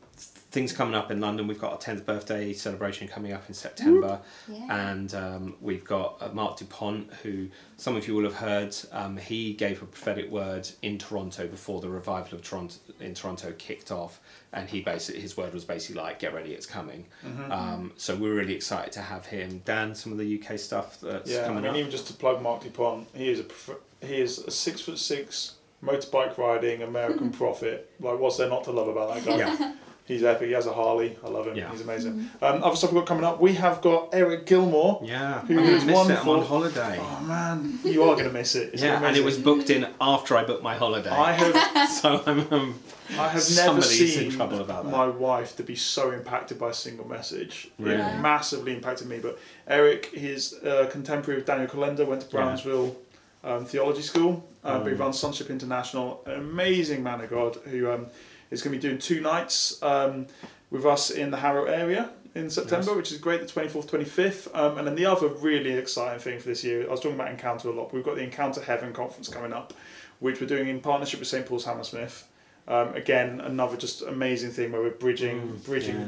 things 0.51 0.73
coming 0.73 0.95
up 0.95 1.11
in 1.11 1.19
London. 1.21 1.45
We've 1.47 1.59
got 1.59 1.71
our 1.73 1.77
10th 1.77 2.05
birthday 2.05 2.53
celebration 2.53 3.07
coming 3.07 3.33
up 3.33 3.43
in 3.47 3.53
September. 3.53 4.19
Yeah. 4.47 4.89
And 4.91 5.13
um, 5.13 5.55
we've 5.61 5.85
got 5.85 6.17
uh, 6.21 6.29
Marc 6.33 6.57
Dupont, 6.57 7.13
who 7.21 7.47
some 7.77 7.95
of 7.95 8.07
you 8.07 8.15
will 8.15 8.23
have 8.23 8.33
heard. 8.35 8.75
Um, 8.91 9.17
he 9.17 9.53
gave 9.53 9.81
a 9.81 9.85
prophetic 9.85 10.31
word 10.31 10.67
in 10.81 10.97
Toronto 10.97 11.47
before 11.47 11.81
the 11.81 11.89
revival 11.89 12.35
of 12.37 12.43
Toronto 12.43 12.75
in 12.99 13.13
Toronto 13.13 13.53
kicked 13.59 13.91
off, 13.91 14.19
and 14.51 14.67
he 14.67 14.81
basically 14.81 15.21
his 15.21 15.37
word 15.37 15.53
was 15.53 15.63
basically 15.65 16.01
like, 16.01 16.17
"Get 16.19 16.33
ready, 16.33 16.53
it's 16.53 16.65
coming." 16.65 17.05
Mm-hmm. 17.25 17.51
Um, 17.51 17.91
so 17.95 18.15
we're 18.15 18.33
really 18.33 18.55
excited 18.55 18.91
to 18.93 19.01
have 19.01 19.25
him. 19.27 19.61
Dan, 19.65 19.93
some 19.93 20.11
of 20.11 20.17
the 20.17 20.41
UK 20.41 20.57
stuff 20.57 20.99
that's 20.99 21.29
Yeah, 21.29 21.47
I 21.49 21.53
mean, 21.53 21.65
up. 21.67 21.75
even 21.75 21.91
just 21.91 22.07
to 22.07 22.13
plug 22.13 22.41
Marc 22.41 22.63
Dupont, 22.63 23.07
he 23.13 23.29
is 23.29 23.39
a 23.39 23.43
prof- 23.43 23.81
he 24.01 24.19
is 24.19 24.39
a 24.39 24.51
six 24.51 24.81
foot 24.81 24.97
six 24.97 25.55
motorbike 25.83 26.37
riding 26.39 26.81
American 26.81 27.29
prophet. 27.41 27.91
Like, 27.99 28.17
what's 28.19 28.37
there 28.37 28.49
not 28.49 28.63
to 28.63 28.71
love 28.71 28.87
about 28.87 29.13
that 29.13 29.25
guy? 29.25 29.37
Yeah, 29.37 29.73
He's 30.09 30.23
epic. 30.23 30.47
He 30.47 30.53
has 30.53 30.65
a 30.65 30.73
Harley. 30.73 31.15
I 31.23 31.29
love 31.29 31.45
him. 31.47 31.55
Yeah. 31.55 31.69
He's 31.71 31.81
amazing. 31.81 32.29
Um, 32.41 32.63
other 32.63 32.75
stuff 32.75 32.91
we've 32.91 33.01
got 33.01 33.07
coming 33.07 33.23
up. 33.23 33.39
We 33.39 33.53
have 33.53 33.79
got 33.81 34.09
Eric 34.11 34.47
Gilmour. 34.47 35.01
yeah. 35.05 35.41
Who 35.41 35.53
I'm 35.59 35.63
gonna 35.65 35.77
is 35.77 35.85
miss 35.85 36.09
it. 36.09 36.17
I'm 36.19 36.27
on 36.29 36.45
holiday. 36.45 36.97
Oh 36.99 37.21
man, 37.25 37.79
you 37.83 38.01
are 38.03 38.15
gonna 38.15 38.31
miss 38.31 38.55
it. 38.55 38.73
It's 38.73 38.81
yeah, 38.81 39.05
and 39.05 39.15
it 39.15 39.23
was 39.23 39.37
booked 39.37 39.69
in 39.69 39.87
after 40.01 40.35
I 40.35 40.43
booked 40.43 40.63
my 40.63 40.75
holiday. 40.75 41.11
I 41.11 41.31
have 41.33 41.89
so 42.01 42.23
I'm. 42.25 42.51
Um, 42.51 42.79
I 43.11 43.27
have 43.27 43.33
never 43.33 43.81
Somebody's 43.81 44.01
in 44.01 44.07
seen 44.07 44.31
trouble 44.31 44.59
about 44.61 44.83
that. 44.85 44.91
my 44.91 45.07
wife 45.07 45.55
to 45.57 45.63
be 45.63 45.75
so 45.75 46.11
impacted 46.11 46.59
by 46.59 46.69
a 46.69 46.73
single 46.73 47.07
message. 47.07 47.69
Really? 47.79 47.95
It 48.01 48.19
massively 48.19 48.73
impacted 48.73 49.07
me. 49.07 49.19
But 49.19 49.37
Eric, 49.67 50.07
his 50.13 50.53
uh, 50.63 50.87
contemporary 50.91 51.39
of 51.41 51.45
Daniel 51.45 51.67
Kolenda, 51.67 52.05
went 52.07 52.21
to 52.21 52.27
Yeah. 52.27 52.31
Brownsville 52.43 52.95
um, 53.43 53.65
Theology 53.65 54.01
School. 54.03 54.43
Um, 54.63 54.83
But 54.83 54.89
he 54.91 54.95
runs 54.95 55.17
Sonship 55.17 55.49
International, 55.49 56.21
an 56.25 56.33
amazing 56.39 57.01
man 57.01 57.21
of 57.21 57.29
God 57.29 57.55
who 57.65 57.89
um, 57.91 58.07
is 58.51 58.61
going 58.61 58.73
to 58.73 58.77
be 58.79 58.87
doing 58.87 58.99
two 58.99 59.21
nights 59.21 59.81
um, 59.83 60.27
with 60.71 60.85
us 60.85 61.09
in 61.11 61.31
the 61.31 61.37
Harrow 61.37 61.65
area 61.65 62.09
in 62.35 62.49
September, 62.49 62.87
Nice. 62.87 62.95
which 62.95 63.11
is 63.11 63.17
great, 63.17 63.41
the 63.41 63.47
24th, 63.47 63.87
25th. 63.89 64.55
Um, 64.55 64.77
and 64.77 64.87
then 64.87 64.95
the 64.95 65.05
other 65.05 65.27
really 65.27 65.71
exciting 65.73 66.19
thing 66.19 66.39
for 66.39 66.47
this 66.49 66.63
year, 66.63 66.85
I 66.87 66.91
was 66.91 66.99
talking 66.99 67.15
about 67.15 67.29
Encounter 67.31 67.69
a 67.69 67.71
lot, 67.71 67.93
we've 67.93 68.03
got 68.03 68.15
the 68.15 68.23
Encounter 68.23 68.61
Heaven 68.61 68.93
conference 68.93 69.27
coming 69.29 69.51
up, 69.53 69.73
which 70.19 70.39
we're 70.39 70.47
doing 70.47 70.67
in 70.67 70.79
partnership 70.79 71.19
with 71.19 71.27
St. 71.27 71.45
Paul's 71.45 71.65
Hammersmith. 71.65 72.27
Um, 72.67 72.93
again, 72.93 73.41
another 73.41 73.75
just 73.77 74.03
amazing 74.03 74.51
thing 74.51 74.71
where 74.71 74.81
we're 74.81 74.91
bridging, 74.91 75.41
Mm, 75.41 75.65
bridging, 75.65 75.95
yeah. 75.99 76.07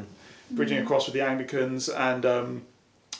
bridging 0.51 0.77
across 0.77 1.07
with 1.07 1.15
the 1.15 1.21
Anglicans, 1.21 1.89
and 1.89 2.23
um, 2.23 2.61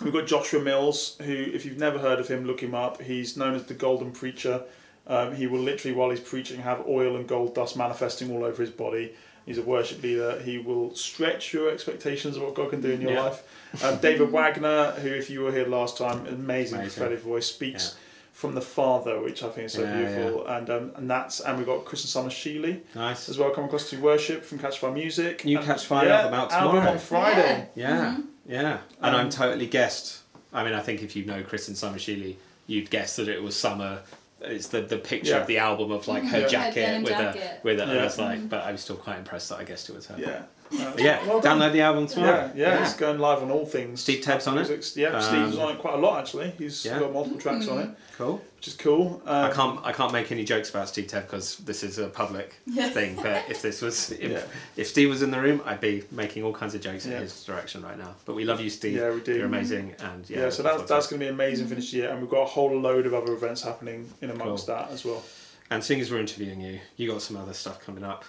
we've 0.04 0.14
got 0.14 0.28
Joshua 0.28 0.62
Mills, 0.62 1.18
who, 1.24 1.34
if 1.34 1.66
you've 1.66 1.80
never 1.80 1.98
heard 1.98 2.20
of 2.20 2.28
him, 2.28 2.46
look 2.46 2.62
him 2.62 2.76
up. 2.76 3.02
He's 3.02 3.36
known 3.36 3.56
as 3.56 3.66
the 3.66 3.74
Golden 3.74 4.12
Preacher. 4.12 4.62
Um, 5.08 5.36
he 5.36 5.48
will 5.48 5.60
literally, 5.60 5.96
while 5.96 6.10
he's 6.10 6.20
preaching, 6.20 6.62
have 6.62 6.86
oil 6.88 7.16
and 7.16 7.28
gold 7.28 7.56
dust 7.56 7.76
manifesting 7.76 8.32
all 8.32 8.44
over 8.44 8.62
his 8.62 8.72
body. 8.72 9.14
He's 9.46 9.58
a 9.58 9.64
worship 9.64 10.04
leader. 10.04 10.40
He 10.42 10.60
will 10.60 10.94
stretch 10.96 11.52
your 11.54 11.72
expectations 11.72 12.38
of 12.38 12.44
what 12.44 12.54
God 12.54 12.70
can 12.70 12.80
do 12.82 12.92
in 12.92 13.02
your 13.02 13.12
Yeah. 13.14 13.24
life. 13.24 13.44
Um, 13.84 13.98
David 13.98 14.30
Wagner, 14.32 14.92
who, 14.92 15.10
if 15.10 15.30
you 15.30 15.42
were 15.42 15.52
here 15.52 15.66
last 15.66 15.98
time, 15.98 16.28
amazing, 16.28 16.80
Amazing. 16.80 17.00
prophetic 17.02 17.20
voice, 17.24 17.48
speaks 17.48 17.96
from 18.34 18.54
the 18.56 18.62
Father, 18.62 19.20
which 19.20 19.42
I 19.44 19.50
think 19.50 19.66
is 19.66 19.74
so 19.74 19.82
Yeah, 19.82 19.98
beautiful. 19.98 20.46
And 20.48 20.70
um, 20.70 20.92
and 20.96 21.10
that's 21.10 21.40
and 21.40 21.58
we've 21.58 21.66
got 21.66 21.86
Chris 21.86 22.04
and 22.04 22.10
Summer 22.10 22.30
Sheely 22.30 22.82
Nice. 22.96 23.28
as 23.30 23.38
well 23.40 23.50
come 23.50 23.66
across 23.66 23.90
to 23.90 23.98
worship 24.00 24.44
from 24.46 24.60
Catch 24.60 24.80
Fire 24.80 24.92
Music. 24.92 25.44
New 25.44 25.58
And- 25.58 25.66
Catch 25.66 25.86
Fire 25.88 26.08
yeah, 26.08 26.18
album 26.22 26.34
out 26.36 26.52
album 26.52 26.76
tomorrow. 26.76 26.92
on 26.92 27.00
Friday. 27.00 27.70
Yeah, 27.76 28.18
yeah. 28.48 28.78
And 29.02 29.16
I'm 29.16 29.30
totally 29.30 29.68
guessed. 29.68 30.20
I 30.54 30.64
mean, 30.64 30.74
I 30.74 30.82
think 30.82 31.02
if 31.02 31.16
you 31.16 31.26
know 31.26 31.42
Chris 31.44 31.68
and 31.68 31.76
Summer 31.78 31.98
Sheely, 31.98 32.36
you'd 32.68 32.90
guess 32.92 33.16
that 33.16 33.28
it 33.28 33.42
was 33.42 33.56
Summer. 33.56 34.02
It's 34.44 34.68
the, 34.68 34.82
the 34.82 34.98
picture 34.98 35.32
Yeah. 35.32 35.38
of 35.42 35.48
the 35.48 35.58
album 35.60 35.92
of 35.92 36.08
like 36.08 36.24
her 36.24 36.40
Yeah. 36.42 36.48
Jacket 36.48 36.76
denim 36.82 37.04
with 37.04 37.12
jacket. 37.12 37.42
a 37.42 37.60
with 37.64 37.80
a. 37.80 37.84
and 37.84 37.92
Yeah. 37.94 38.06
it's 38.06 38.18
like, 38.18 38.40
mm-hmm. 38.40 38.48
but 38.48 38.66
I'm 38.66 38.78
still 38.78 38.96
quite 38.96 39.18
impressed 39.20 39.50
that 39.50 39.60
I 39.60 39.64
guessed 39.64 39.90
it 39.90 39.96
was 39.96 40.08
her. 40.08 40.16
Yeah. 40.18 40.44
But 40.72 41.00
yeah. 41.02 41.26
Well 41.28 41.42
download 41.42 41.74
the 41.74 41.82
album 41.82 42.08
tomorrow. 42.08 42.52
Yeah, 42.56 42.76
yeah, 42.76 42.84
it's 42.84 42.94
going 42.96 43.20
live 43.20 43.42
on 43.44 43.52
all 43.52 43.66
things. 43.66 44.02
Steve 44.02 44.24
Tebb's 44.24 44.48
on 44.48 44.58
it? 44.58 44.96
Yeah, 44.96 45.10
Um, 45.10 45.22
Steve's 45.22 45.58
on 45.58 45.76
it 45.76 45.80
quite 45.80 45.96
a 45.96 45.98
lot 45.98 46.20
actually. 46.20 46.54
He's 46.58 46.86
Yeah. 46.86 47.00
got 47.00 47.12
multiple 47.14 47.40
tracks 47.40 47.68
on 47.68 47.80
it, 47.80 47.90
Cool. 48.18 48.42
which 48.56 48.68
is 48.70 48.74
cool. 48.76 49.22
Um, 49.26 49.46
I 49.46 49.52
can't 49.52 49.80
I 49.86 49.92
can't 49.92 50.14
make 50.14 50.32
any 50.32 50.44
jokes 50.44 50.70
about 50.70 50.88
Steve 50.88 51.08
Tebb 51.08 51.24
because 51.24 51.58
this 51.58 51.84
is 51.84 51.98
a 51.98 52.08
public 52.08 52.56
Yeah. 52.66 52.90
thing. 52.90 53.18
But 53.22 53.44
if 53.50 53.62
this 53.62 53.82
was 53.82 54.12
if, 54.12 54.32
Yeah. 54.32 54.42
if 54.78 54.88
Steve 54.88 55.10
was 55.10 55.22
in 55.22 55.32
the 55.32 55.40
room, 55.42 55.62
I'd 55.66 55.82
be 55.82 56.04
making 56.12 56.44
all 56.44 56.54
kinds 56.54 56.74
of 56.76 56.82
jokes 56.82 57.06
in 57.06 57.12
his 57.12 57.44
direction 57.44 57.82
right 57.84 57.98
now. 57.98 58.16
But 58.26 58.36
we 58.36 58.46
love 58.46 58.62
you, 58.62 58.70
Steve. 58.70 58.96
Yeah, 58.98 59.12
we 59.12 59.20
do. 59.22 59.36
You're 59.36 59.46
amazing, 59.48 59.96
and 60.00 60.30
yeah. 60.30 60.40
Yeah, 60.44 60.50
so 60.50 60.64
that's 60.64 60.84
that's 60.84 61.08
going 61.08 61.20
to 61.20 61.26
be 61.26 61.30
amazing 61.30 61.68
for 61.68 61.76
this 61.76 61.92
year, 61.94 62.10
and 62.10 62.22
we've 62.22 62.30
got 62.32 62.44
a 62.44 62.46
whole 62.46 62.74
load 62.80 63.06
of 63.06 63.14
other 63.14 63.34
events 63.34 63.62
happening 63.62 64.10
in 64.22 64.30
amongst 64.30 64.68
Cool. 64.68 64.76
that 64.76 64.92
as 64.92 65.04
well. 65.06 65.24
And 65.70 65.84
seeing 65.84 66.02
as 66.02 66.12
we're 66.12 66.20
interviewing 66.20 66.60
you, 66.60 66.80
you 66.98 67.10
got 67.10 67.22
some 67.22 67.38
other 67.38 67.54
stuff 67.54 67.80
coming 67.86 68.04
up. 68.04 68.26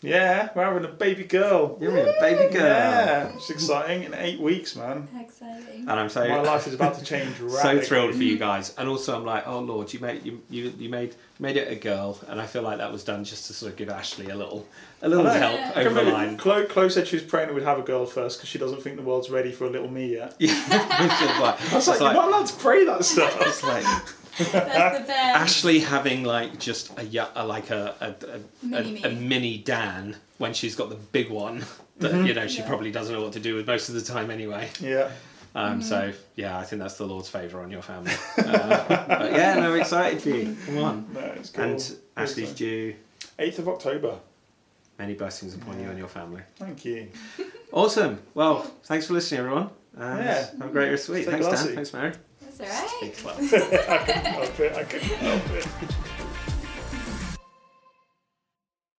Yeah, 0.00 0.50
we're 0.54 0.64
having 0.64 0.84
a 0.84 0.92
baby 0.92 1.24
girl. 1.24 1.76
You're 1.80 1.96
a 1.96 2.14
baby 2.20 2.52
girl. 2.54 2.62
Yeah, 2.62 3.32
it's 3.34 3.50
exciting. 3.50 4.04
In 4.04 4.14
eight 4.14 4.38
weeks, 4.38 4.76
man. 4.76 5.08
Exciting. 5.18 5.80
And 5.80 5.90
I'm 5.90 6.08
so 6.08 6.28
My 6.28 6.40
life 6.40 6.68
is 6.68 6.74
about 6.74 6.96
to 6.98 7.04
change 7.04 7.36
radically. 7.40 7.80
so 7.80 7.80
thrilled 7.80 8.14
for 8.14 8.22
you 8.22 8.38
guys. 8.38 8.74
And 8.78 8.88
also, 8.88 9.16
I'm 9.16 9.24
like, 9.24 9.48
oh 9.48 9.58
Lord, 9.58 9.92
you 9.92 9.98
made 9.98 10.24
you 10.24 10.40
you, 10.48 10.72
you 10.78 10.88
made 10.88 11.16
made 11.40 11.56
it 11.56 11.70
a 11.70 11.74
girl, 11.74 12.16
and 12.28 12.40
I 12.40 12.46
feel 12.46 12.62
like 12.62 12.78
that 12.78 12.92
was 12.92 13.02
done 13.02 13.24
just 13.24 13.46
to 13.48 13.52
sort 13.52 13.72
of 13.72 13.78
give 13.78 13.88
Ashley 13.88 14.28
a 14.30 14.36
little 14.36 14.66
a 15.02 15.08
little 15.08 15.24
help 15.26 15.54
Yeah. 15.58 15.72
over 15.76 16.04
the 16.04 16.10
line. 16.12 16.36
Chloe, 16.36 16.66
Chloe 16.66 16.90
said 16.90 17.08
she 17.08 17.16
was 17.16 17.24
praying 17.24 17.52
we'd 17.52 17.64
have 17.64 17.78
a 17.80 17.82
girl 17.82 18.06
first 18.06 18.38
because 18.38 18.48
she 18.48 18.58
doesn't 18.58 18.80
think 18.82 18.96
the 18.96 19.02
world's 19.02 19.30
ready 19.30 19.50
for 19.50 19.64
a 19.66 19.70
little 19.70 19.88
me 19.90 20.12
yet. 20.14 20.36
Yeah, 20.38 20.50
it's 20.54 21.40
like, 21.40 21.72
I 21.72 21.74
was 21.74 21.88
like, 21.88 21.94
it's 21.96 22.00
you're 22.04 22.12
not 22.12 22.28
allowed 22.28 22.46
to 22.46 22.56
pray 22.56 22.84
that 22.84 23.04
stuff. 23.04 23.36
it's 23.40 23.64
like 23.64 23.84
That's 24.38 24.98
the 24.98 25.04
best. 25.06 25.36
Ashley 25.40 25.80
having 25.80 26.24
like 26.24 26.58
just 26.58 26.90
a, 26.98 27.28
a 27.34 27.44
like 27.46 27.70
a 27.70 27.94
a, 28.00 28.26
a, 28.36 28.40
Mini 28.66 29.02
a, 29.02 29.08
a 29.08 29.12
mini 29.12 29.58
Dan 29.58 30.16
when 30.38 30.52
she's 30.54 30.74
got 30.76 30.88
the 30.90 30.96
big 30.96 31.30
one 31.30 31.64
that 31.98 32.12
Mhm. 32.12 32.26
you 32.28 32.34
know 32.34 32.46
she 32.46 32.58
Yeah. 32.60 32.68
probably 32.68 32.90
doesn't 32.92 33.14
know 33.14 33.22
what 33.22 33.32
to 33.34 33.40
do 33.40 33.54
with 33.56 33.66
most 33.66 33.88
of 33.88 33.94
the 33.96 34.02
time 34.02 34.30
anyway. 34.30 34.68
yeah. 34.80 35.10
Um, 35.54 35.82
So 35.82 36.12
yeah, 36.36 36.58
I 36.58 36.64
think 36.64 36.80
that's 36.82 36.94
the 36.98 37.06
Lord's 37.06 37.28
favour 37.28 37.60
on 37.62 37.70
your 37.70 37.82
family. 37.82 38.12
Uh, 38.38 39.04
but 39.08 39.32
yeah, 39.32 39.54
no, 39.54 39.72
I'm 39.74 39.80
excited 39.80 40.22
for 40.22 40.28
you. 40.30 40.56
Come 40.66 40.78
on. 40.78 41.06
No, 41.14 41.20
it's 41.36 41.50
cool. 41.50 41.64
And 41.64 41.96
Ashley's 42.16 42.52
due. 42.52 42.94
8th 43.38 43.58
of 43.60 43.68
October. 43.68 44.18
Many 44.98 45.14
blessings 45.14 45.54
upon 45.54 45.80
you 45.80 45.88
and 45.88 45.98
your 45.98 46.08
family. 46.08 46.42
Thank 46.56 46.84
you. 46.84 47.08
Awesome. 47.72 48.20
Well, 48.34 48.62
thanks 48.84 49.06
for 49.06 49.14
listening, 49.14 49.40
everyone. 49.40 49.70
And 49.96 50.24
Yeah. 50.24 50.46
have 50.58 50.66
a 50.66 50.68
great 50.72 50.90
rest 50.90 51.08
of 51.08 51.14
the 51.14 51.20
week. 51.20 51.22
Stay 51.28 51.32
Thanks, 51.32 51.46
classy. 51.46 51.66
Dan. 51.66 51.74
Thanks, 51.76 51.92
Mary. 51.92 52.12
I 52.60 53.98
couldn't 54.04 54.26
help 54.26 54.60
it. 54.60 54.74
I 54.74 54.84
couldn't 54.84 55.08
help 55.08 55.50
it. 55.50 55.97